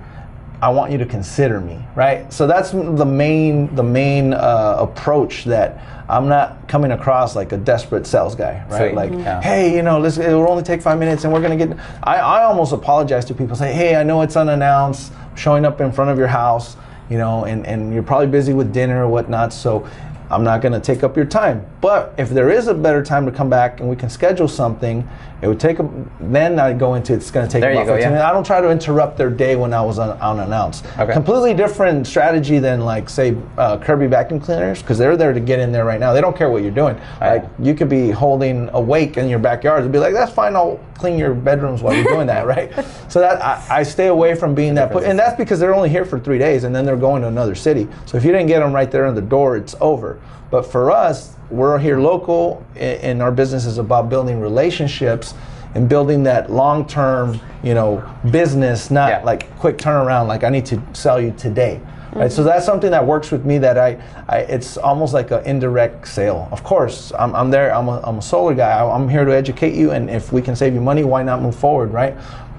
[0.65, 1.79] I want you to consider me.
[1.95, 2.33] Right.
[2.33, 7.59] So that's the main the main uh, approach that I'm not coming across like a
[7.59, 8.65] desperate sales guy.
[8.71, 8.79] Right.
[8.79, 8.95] Sweet.
[8.95, 9.43] Like, Yeah.
[9.43, 11.77] hey, you know, let's, it will only take five minutes, and we're gonna get.
[12.03, 13.57] I, I almost apologize to people.
[13.57, 16.79] Say, hey, I know it's unannounced, showing up in front of your house
[17.11, 19.87] you know, and, and you're probably busy with dinner or whatnot, so
[20.31, 21.67] I'm not going to take up your time.
[21.81, 25.07] But if there is a better time to come back and we can schedule something,
[25.45, 27.87] it would take a, then I go into it's going to take There you about
[27.87, 28.09] go, 15 yeah.
[28.09, 28.25] minutes.
[28.25, 30.87] I don't try to interrupt their day when I was un, unannounced.
[30.99, 31.13] Okay.
[31.13, 35.59] Completely different strategy than like say uh, Kirby vacuum cleaners because they're there to get
[35.59, 36.15] in there right now.
[36.15, 36.99] They don't care what you're doing.
[37.21, 40.57] Like you could be holding a wake in your backyard and be like, that's fine.
[40.57, 42.73] I'll clean your bedrooms while you're doing that, right?
[43.09, 44.93] So that I, I stay away from being that.
[44.93, 47.29] Put, and that's because they're only here for three days and then they're going to
[47.29, 47.87] another city.
[48.07, 50.14] So if you didn't get them right there on the door, it's over.
[50.51, 55.35] But for us, we're here local, and our business is about building relationships
[55.75, 59.23] and building that long-term, you know, business, not Yeah.
[59.25, 60.29] like quick turnaround.
[60.29, 61.81] Like I need to sell you today.
[62.13, 63.59] Right, so that's something that works with me.
[63.59, 66.49] That I, I it's almost like an indirect sale.
[66.53, 67.75] Of course, I'm, I'm there.
[67.75, 68.89] I'm a, I'm a solar guy.
[68.89, 71.57] I'm here to educate you, and if we can save you money, why not move
[71.57, 72.15] forward, right?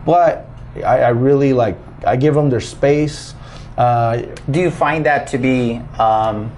[0.05, 0.45] But
[0.83, 3.33] I, I really like I give them their space.
[3.77, 6.51] Uh, Do you find that to be, um,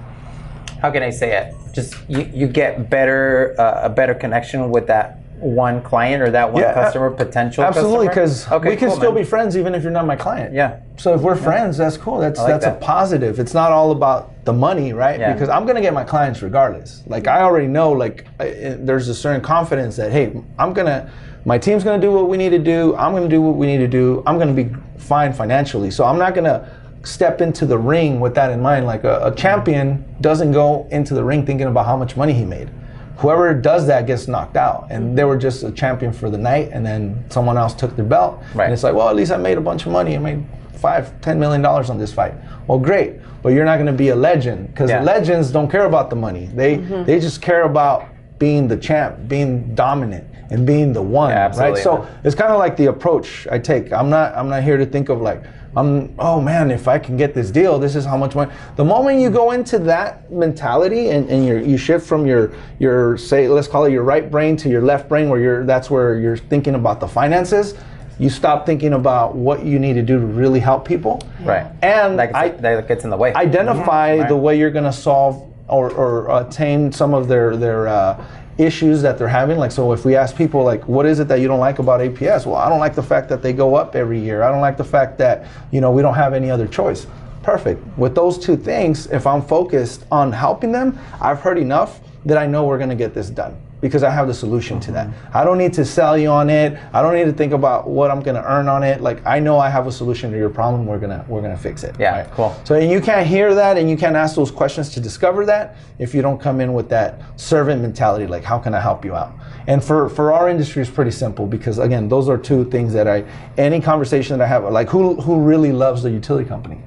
[0.88, 1.54] how can I say it?
[1.74, 6.52] Just you, you get better uh, a better connection with that one client or that
[6.52, 7.64] one Yeah, customer potential.
[7.64, 9.22] Absolutely, because we can cool, still man.
[9.24, 10.54] be friends even if you're not my client.
[10.54, 10.80] Yeah.
[10.96, 12.20] So if we're friends, that's cool.
[12.20, 13.38] That's like that's a positive.
[13.40, 15.20] It's not all about the money, right?
[15.20, 15.34] Yeah.
[15.34, 17.04] Because I'm gonna get my clients regardless.
[17.06, 21.12] Like I already know, like I- there's a certain confidence that hey, I'm gonna,
[21.46, 22.96] my team's gonna do what we need to do.
[22.96, 24.24] I'm gonna do what we need to do.
[24.26, 25.92] I'm gonna be fine financially.
[25.92, 26.72] So I'm not gonna
[27.08, 28.86] step into the ring with that in mind.
[28.86, 32.46] Like a, a champion doesn't go into the ring thinking about how much money he
[32.46, 32.70] made.
[33.18, 34.88] Whoever does that gets knocked out.
[34.92, 38.06] And they were just a champion for the night and then someone else took their
[38.06, 38.44] belt.
[38.54, 38.66] Right.
[38.66, 41.20] and it's like well at least i made a bunch of money i made five
[41.22, 42.36] ten million dollars on this fight.
[42.68, 43.16] Well great.
[43.42, 45.02] But you're not going to be a legend because Yeah.
[45.02, 46.50] legends don't care about the money.
[46.54, 47.06] They mm-hmm.
[47.06, 48.06] they just care about
[48.40, 52.60] being the champ being dominant and being the one Yeah, right so it's kind of
[52.60, 53.92] like the approach i take.
[53.92, 55.44] I'm not i'm not here to think of like
[55.78, 58.52] I'm, oh man, if I can get this deal, this is how much money.
[58.78, 63.16] The moment you go into that mentality and, and you you shift from your your
[63.18, 66.20] say let's call it your right brain to your left brain where you're that's where
[66.20, 67.76] you're thinking about the finances,
[68.18, 71.22] you stop thinking about what you need to do to really help people.
[71.42, 71.68] Right.
[71.84, 73.34] And that, I, gets, that gets in the way.
[73.36, 74.28] identify Right.
[74.28, 78.26] the way you're going to solve or, or attain some of their their uh,
[78.58, 79.58] issues that they're having.
[79.58, 82.00] Like, so if we ask people like, what is it that you don't like about
[82.00, 82.46] APS?
[82.46, 84.44] Well, I don't like the fact that they go up every year.
[84.44, 87.08] I don't like the fact that you know we don't have any other choice.
[87.44, 87.82] Perfect.
[87.98, 92.46] With those two things, if I'm focused on helping them, I've heard enough that I
[92.46, 95.10] know we're going to get this done because I have the solution to that.
[95.34, 96.80] I don't need to sell you on it.
[96.94, 99.02] I don't need to think about what I'm going to earn on it.
[99.02, 100.86] Like I know I have a solution to your problem.
[100.86, 101.96] We're gonna we're gonna fix it.
[102.00, 102.60] Yeah, cool.
[102.64, 105.78] So and you can't hear that and you can't ask those questions to discover that
[106.00, 109.16] if you don't come in with that servant mentality, like how can I help you
[109.16, 109.34] out?
[109.68, 113.08] And for, for our industry it's pretty simple because again, those are two things that
[113.08, 113.26] I
[113.58, 116.82] any conversation that I have like who who really loves the utility company?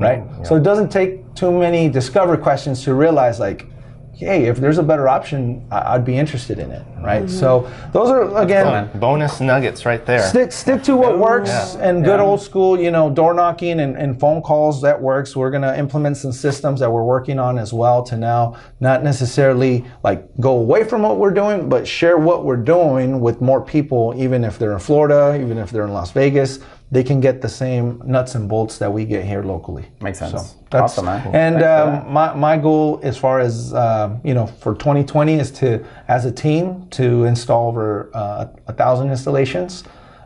[0.00, 0.24] Right?
[0.44, 3.66] So it doesn't take too many discover questions to realize like
[4.14, 7.24] hey, if there's a better option, I- I'd be interested in it, right?
[7.24, 7.38] Mm-hmm.
[7.38, 10.22] So those are again, Bonus nuggets right there.
[10.22, 14.18] Stick stick to what works and good old school, you know, door knocking and, and
[14.20, 15.34] phone calls that works.
[15.34, 19.84] We're gonna implement some systems that we're working on as well to now not necessarily
[20.04, 24.14] like go away from what we're doing, but share what we're doing with more people,
[24.16, 26.58] even if they're in Florida, even if they're in Las Vegas,
[26.92, 29.86] they can get the same nuts and bolts that we get here locally.
[30.02, 30.32] Makes sense.
[30.70, 31.26] That's- awesome, man.
[31.34, 35.50] And Thanks um, my, my goal as far as um, you know for 2020 is
[35.52, 39.84] to as a team to install over uh, a thousand installations,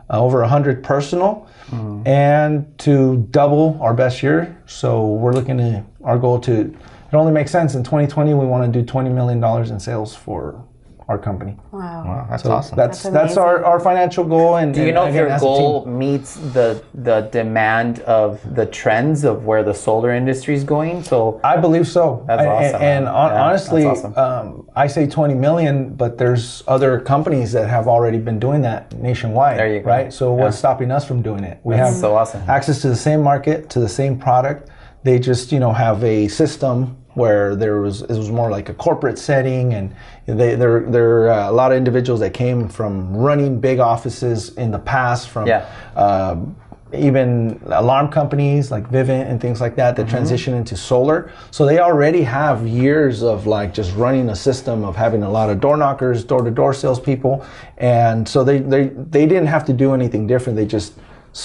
[0.09, 2.07] uh, over a hundred personal, Mm-hmm.
[2.07, 4.57] and to double our best year.
[4.67, 6.53] So we're looking to our goal to.
[6.61, 10.15] It only makes sense in 2020 we want to do 20 million dollars in sales
[10.15, 10.63] for
[11.07, 11.55] our company.
[11.71, 12.03] Wow.
[12.05, 12.75] Wow, that's So awesome.
[12.75, 14.57] That's That's that's, our, our financial goal.
[14.57, 17.99] And Do you and know if your as a team- goal meets the the demand
[18.01, 21.03] of the trends of where the solar industry is going?
[21.03, 22.23] So I believe so.
[22.27, 23.13] That's And- awesome, And, man.
[23.13, 24.13] hon- Yeah, honestly, awesome.
[24.17, 28.93] um, I say 20 million, but there's other companies that have already been doing that
[28.99, 29.57] nationwide.
[29.59, 29.89] There you go.
[29.89, 30.11] Right.
[30.11, 31.59] So what's stopping us from doing it?
[31.63, 32.41] We That's have so awesome.
[32.49, 34.69] access to the same market, to the same product.
[35.03, 38.73] they just you know have a system where there was it was more like a
[38.75, 39.93] corporate setting, and
[40.27, 44.71] they there there are a lot of individuals that came from running big offices in
[44.71, 45.47] the past from.
[45.47, 45.65] Yeah.
[45.95, 46.55] um,
[46.93, 51.29] even alarm companies like Vivint and things like that that transition into solar.
[51.51, 55.49] So they already have years of like just running a system of having a lot
[55.49, 57.45] of door knockers, door to door salespeople,
[57.77, 60.55] and so they, they they didn't have to do anything different.
[60.55, 60.93] They just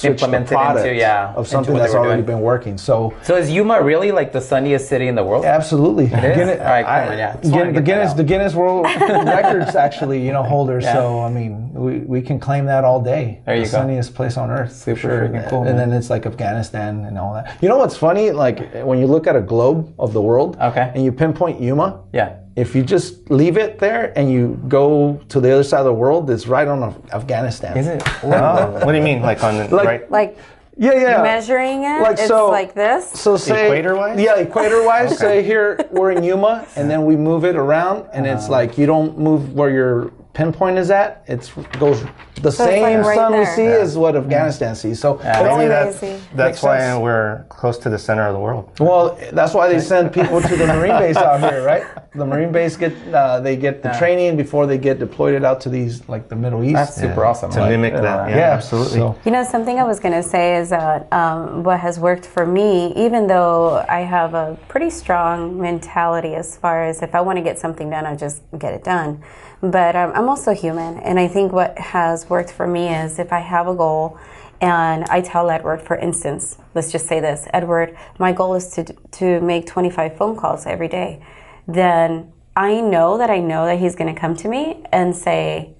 [0.04, 2.38] Implemented the product into- yeah, of something that's already doing.
[2.38, 2.78] been working.
[2.78, 5.44] So So is Yuma really like the sunniest city in the world?
[5.44, 6.04] Absolutely.
[6.04, 6.10] is?
[6.10, 7.36] Guinness, All right, I- on, yeah.
[7.42, 8.84] Just the Guinness, the Guinness World
[9.36, 10.80] Records actually, you know, holder.
[10.80, 10.94] Yeah.
[10.94, 13.40] So I mean, we, we can claim that all day.
[13.46, 13.78] There you the go.
[13.78, 14.72] sunniest place on earth.
[14.72, 15.28] Super sure.
[15.28, 15.90] freaking cool, And man.
[15.90, 17.56] then it's like Afghanistan and all that.
[17.62, 18.30] You know what's funny?
[18.30, 20.90] Like when you look at a globe of the world, Okay.
[20.94, 22.00] and you pinpoint Yuma.
[22.12, 22.36] Yeah.
[22.54, 25.92] If you just leave it there and you go to the other side of the
[25.94, 27.76] world, it's right on Af- Afghanistan.
[27.78, 28.02] Is it?
[28.22, 29.22] Oh, what do you mean?
[29.22, 30.10] Like on the Like- right?
[30.10, 30.36] Like
[30.76, 31.22] Yeah, yeah.
[31.22, 33.08] measuring it, Like it's so- like this.
[33.10, 34.18] So say Equator-wise?
[34.20, 35.18] Yeah, equator wise.
[35.18, 38.52] Say here we're in Yuma, and then we move it around, and it's Uh-huh.
[38.52, 41.22] like you don't move where your pinpoint is at.
[41.26, 42.02] it goes
[42.40, 43.54] the So same like right sun we there.
[43.56, 44.98] see is what Afghanistan sees.
[44.98, 46.00] So it Maybe that's
[46.34, 47.00] that's why sense.
[47.02, 48.70] we're close to the center of the world.
[48.80, 51.84] well, that's why they send people to the Marine base out here, right?
[52.14, 55.68] The Marine base get uh, they get the training before they get deployed out to
[55.68, 56.74] these like the Middle East.
[56.74, 57.50] That's super awesome.
[57.52, 58.98] To Like, mimic that, yeah, yeah, absolutely.
[58.98, 62.26] so- You know, something I was going to say is that um, what has worked
[62.26, 67.20] for me, even though I have a pretty strong mentality as far as if I
[67.20, 69.22] want to get something done, I just get it done.
[69.62, 70.98] But um, I'm also human.
[70.98, 74.18] And I think what has worked for me is if I have a goal
[74.60, 78.84] and I tell Edward, for instance, let's just say this Edward, my goal is to,
[78.84, 81.24] to make 25 phone calls every day.
[81.66, 85.74] Then I know that I know that he's going to come to me and say,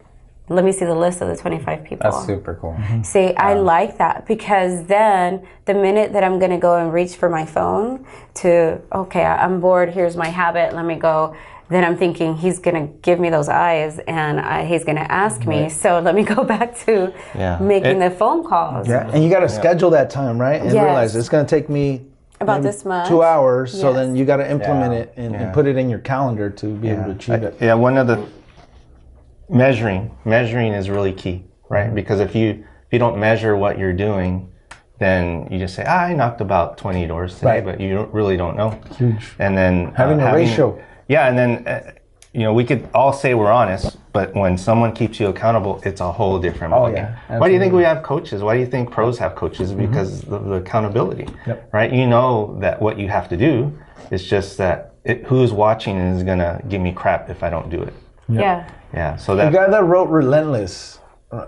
[0.49, 2.11] let me see the list of the 25 people.
[2.11, 2.77] That's super cool.
[3.05, 7.17] See, I like that because then the minute that I'm going to go and reach
[7.17, 11.37] for my phone to, okay, I'm bored, here's my habit, let me go.
[11.73, 15.11] Then I'm thinking he's going to give me those eyes and I, he's going to
[15.11, 15.71] ask me.
[15.71, 17.59] So let me go back to Yeah.
[17.61, 18.87] making It- the phone calls.
[18.89, 20.61] Yeah, and you got to schedule that time, right?
[20.61, 20.85] And Yes.
[20.85, 22.03] realize it's going to take me
[22.43, 23.09] About this much.
[23.09, 23.73] two hours.
[23.73, 25.01] So then you got to implement Yeah.
[25.01, 25.43] it and, Yeah.
[25.45, 27.57] and put it in your calendar to be able to achieve it.
[27.59, 28.23] Yeah, one of the
[29.49, 31.87] measuring measuring is really key, right?
[31.87, 31.95] Mm-hmm.
[31.95, 34.51] Because if you if you don't measure what you're doing,
[34.99, 37.65] then you just say, ah, I knocked about 20 doors today, Right.
[37.65, 38.79] but you don't, really don't know.
[38.99, 39.33] Huge.
[39.39, 40.79] And then uh, Having a ratio.
[41.13, 41.93] Yeah, and then uh,
[42.33, 46.01] you know we could all say we're honest, but when someone keeps you accountable, it's
[46.01, 46.95] a whole different Oh, ballgame.
[47.29, 48.43] yeah, Why do you think we have coaches?
[48.43, 49.73] Why do you think pros have coaches?
[49.75, 51.51] Because of the accountability, Mm-hmm.
[51.51, 51.69] Yep.
[51.79, 51.93] right?
[51.93, 53.53] You know that what you have to do.
[54.11, 57.83] It's just that it, who's watching is gonna give me crap if I don't do
[57.83, 57.95] it.
[58.29, 58.67] Yeah.
[58.95, 60.99] Yeah, so The guy that wrote Relentless,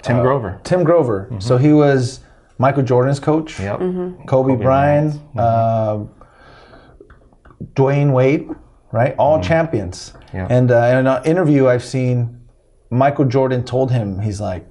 [0.03, 0.61] Tim Grover.
[0.65, 1.29] Tim Grover.
[1.39, 2.21] So he was
[2.59, 3.79] Michael Jordan's coach, Yep.
[4.27, 5.99] Kobe, Bryant, uh,
[7.75, 8.49] Dwyane Wade,
[8.95, 9.15] right?
[9.19, 9.49] All mm-hmm.
[9.49, 10.15] champions.
[10.33, 10.47] Yeah.
[10.49, 12.41] And uh, in an interview I've seen,
[12.91, 14.67] Michael Jordan told him, he's like,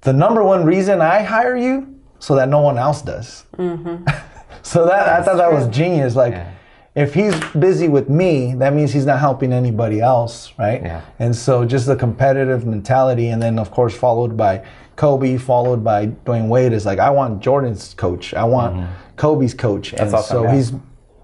[0.00, 3.44] the number one reason I hire you so that no one else does.
[3.58, 4.06] Mm-hmm.
[4.62, 6.16] so that I thought that was genius.
[6.16, 6.50] Like, Yeah.
[6.94, 10.82] if he's busy with me, that means he's not helping anybody else, right?
[10.82, 11.02] Yeah.
[11.18, 14.64] And so just the competitive mentality, and then of course followed by
[14.96, 19.16] Kobe, followed by Dwyane Wade is like, I want Jordan's coach, I want mm-hmm.
[19.16, 20.54] Kobe's coach, and awesome, so yeah.
[20.54, 20.72] he's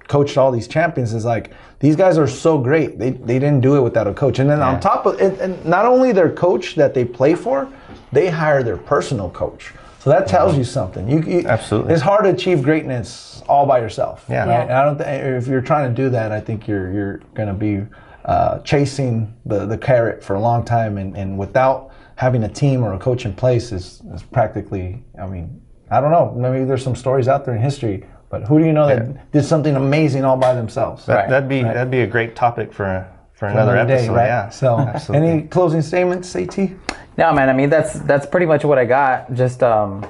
[0.08, 1.14] coached all these champions.
[1.14, 2.99] Is like these guys are so great.
[2.99, 5.62] They they didn't do it without a coach, and then on top of it, and
[5.64, 7.70] not only their coach that they play for,
[8.12, 9.72] they hire their personal coach.
[9.99, 11.09] So that tells you something.
[11.11, 11.93] You, you Absolutely.
[11.93, 14.24] It's hard to achieve greatness all by yourself.
[14.31, 14.47] Yeah.
[14.47, 14.62] Right?
[14.62, 17.49] And I don't think if you're trying to do that, I think you're you're going
[17.49, 17.87] to be
[18.24, 22.83] uh, chasing the, the carrot for a long time, and, and without having a team
[22.83, 25.03] or a coach in place is, is practically.
[25.20, 25.61] I mean,
[25.91, 26.35] I don't know.
[26.37, 29.45] Maybe there's some stories out there in history, but who do you know that did
[29.45, 31.05] something amazing all by themselves?
[31.07, 34.07] That, Right, that'd be that'd be a great topic for for another, Another episode.
[34.12, 34.26] day, right?
[34.26, 34.49] Yeah.
[34.51, 35.28] So, Absolutely.
[35.28, 36.76] any closing statements, At?
[37.16, 37.49] No, man.
[37.49, 39.33] I mean, that's that's pretty much what I got.
[39.35, 40.05] Just um,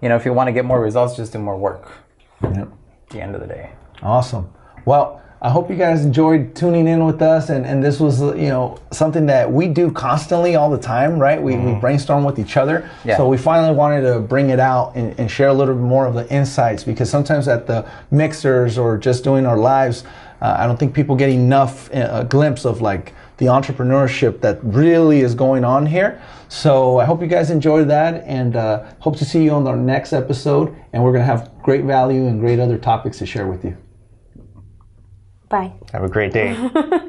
[0.00, 1.92] you know, if you want to get more results, just do more work.
[2.42, 2.56] Yep.
[2.58, 3.70] At the end of the day.
[4.02, 4.52] Awesome.
[4.84, 8.48] Well, I hope you guys enjoyed tuning in with us, and, and this was you
[8.48, 11.42] know something that we do constantly all the time, right?
[11.42, 12.88] We, we brainstorm with each other.
[13.04, 13.16] Yeah.
[13.16, 16.06] So we finally wanted to bring it out and, and share a little bit more
[16.06, 20.04] of the insights because sometimes at the mixers or just doing our lives,
[20.40, 24.62] uh, I don't think people get enough uh, a glimpse of like the entrepreneurship that
[24.62, 26.22] really is going on here.
[26.48, 29.76] So I hope you guys enjoyed that, and uh, hope to see you on our
[29.76, 30.72] next episode.
[30.92, 33.76] And we're gonna have great value and great other topics to share with you.
[35.52, 35.70] Bye.
[35.92, 36.56] Have a great day.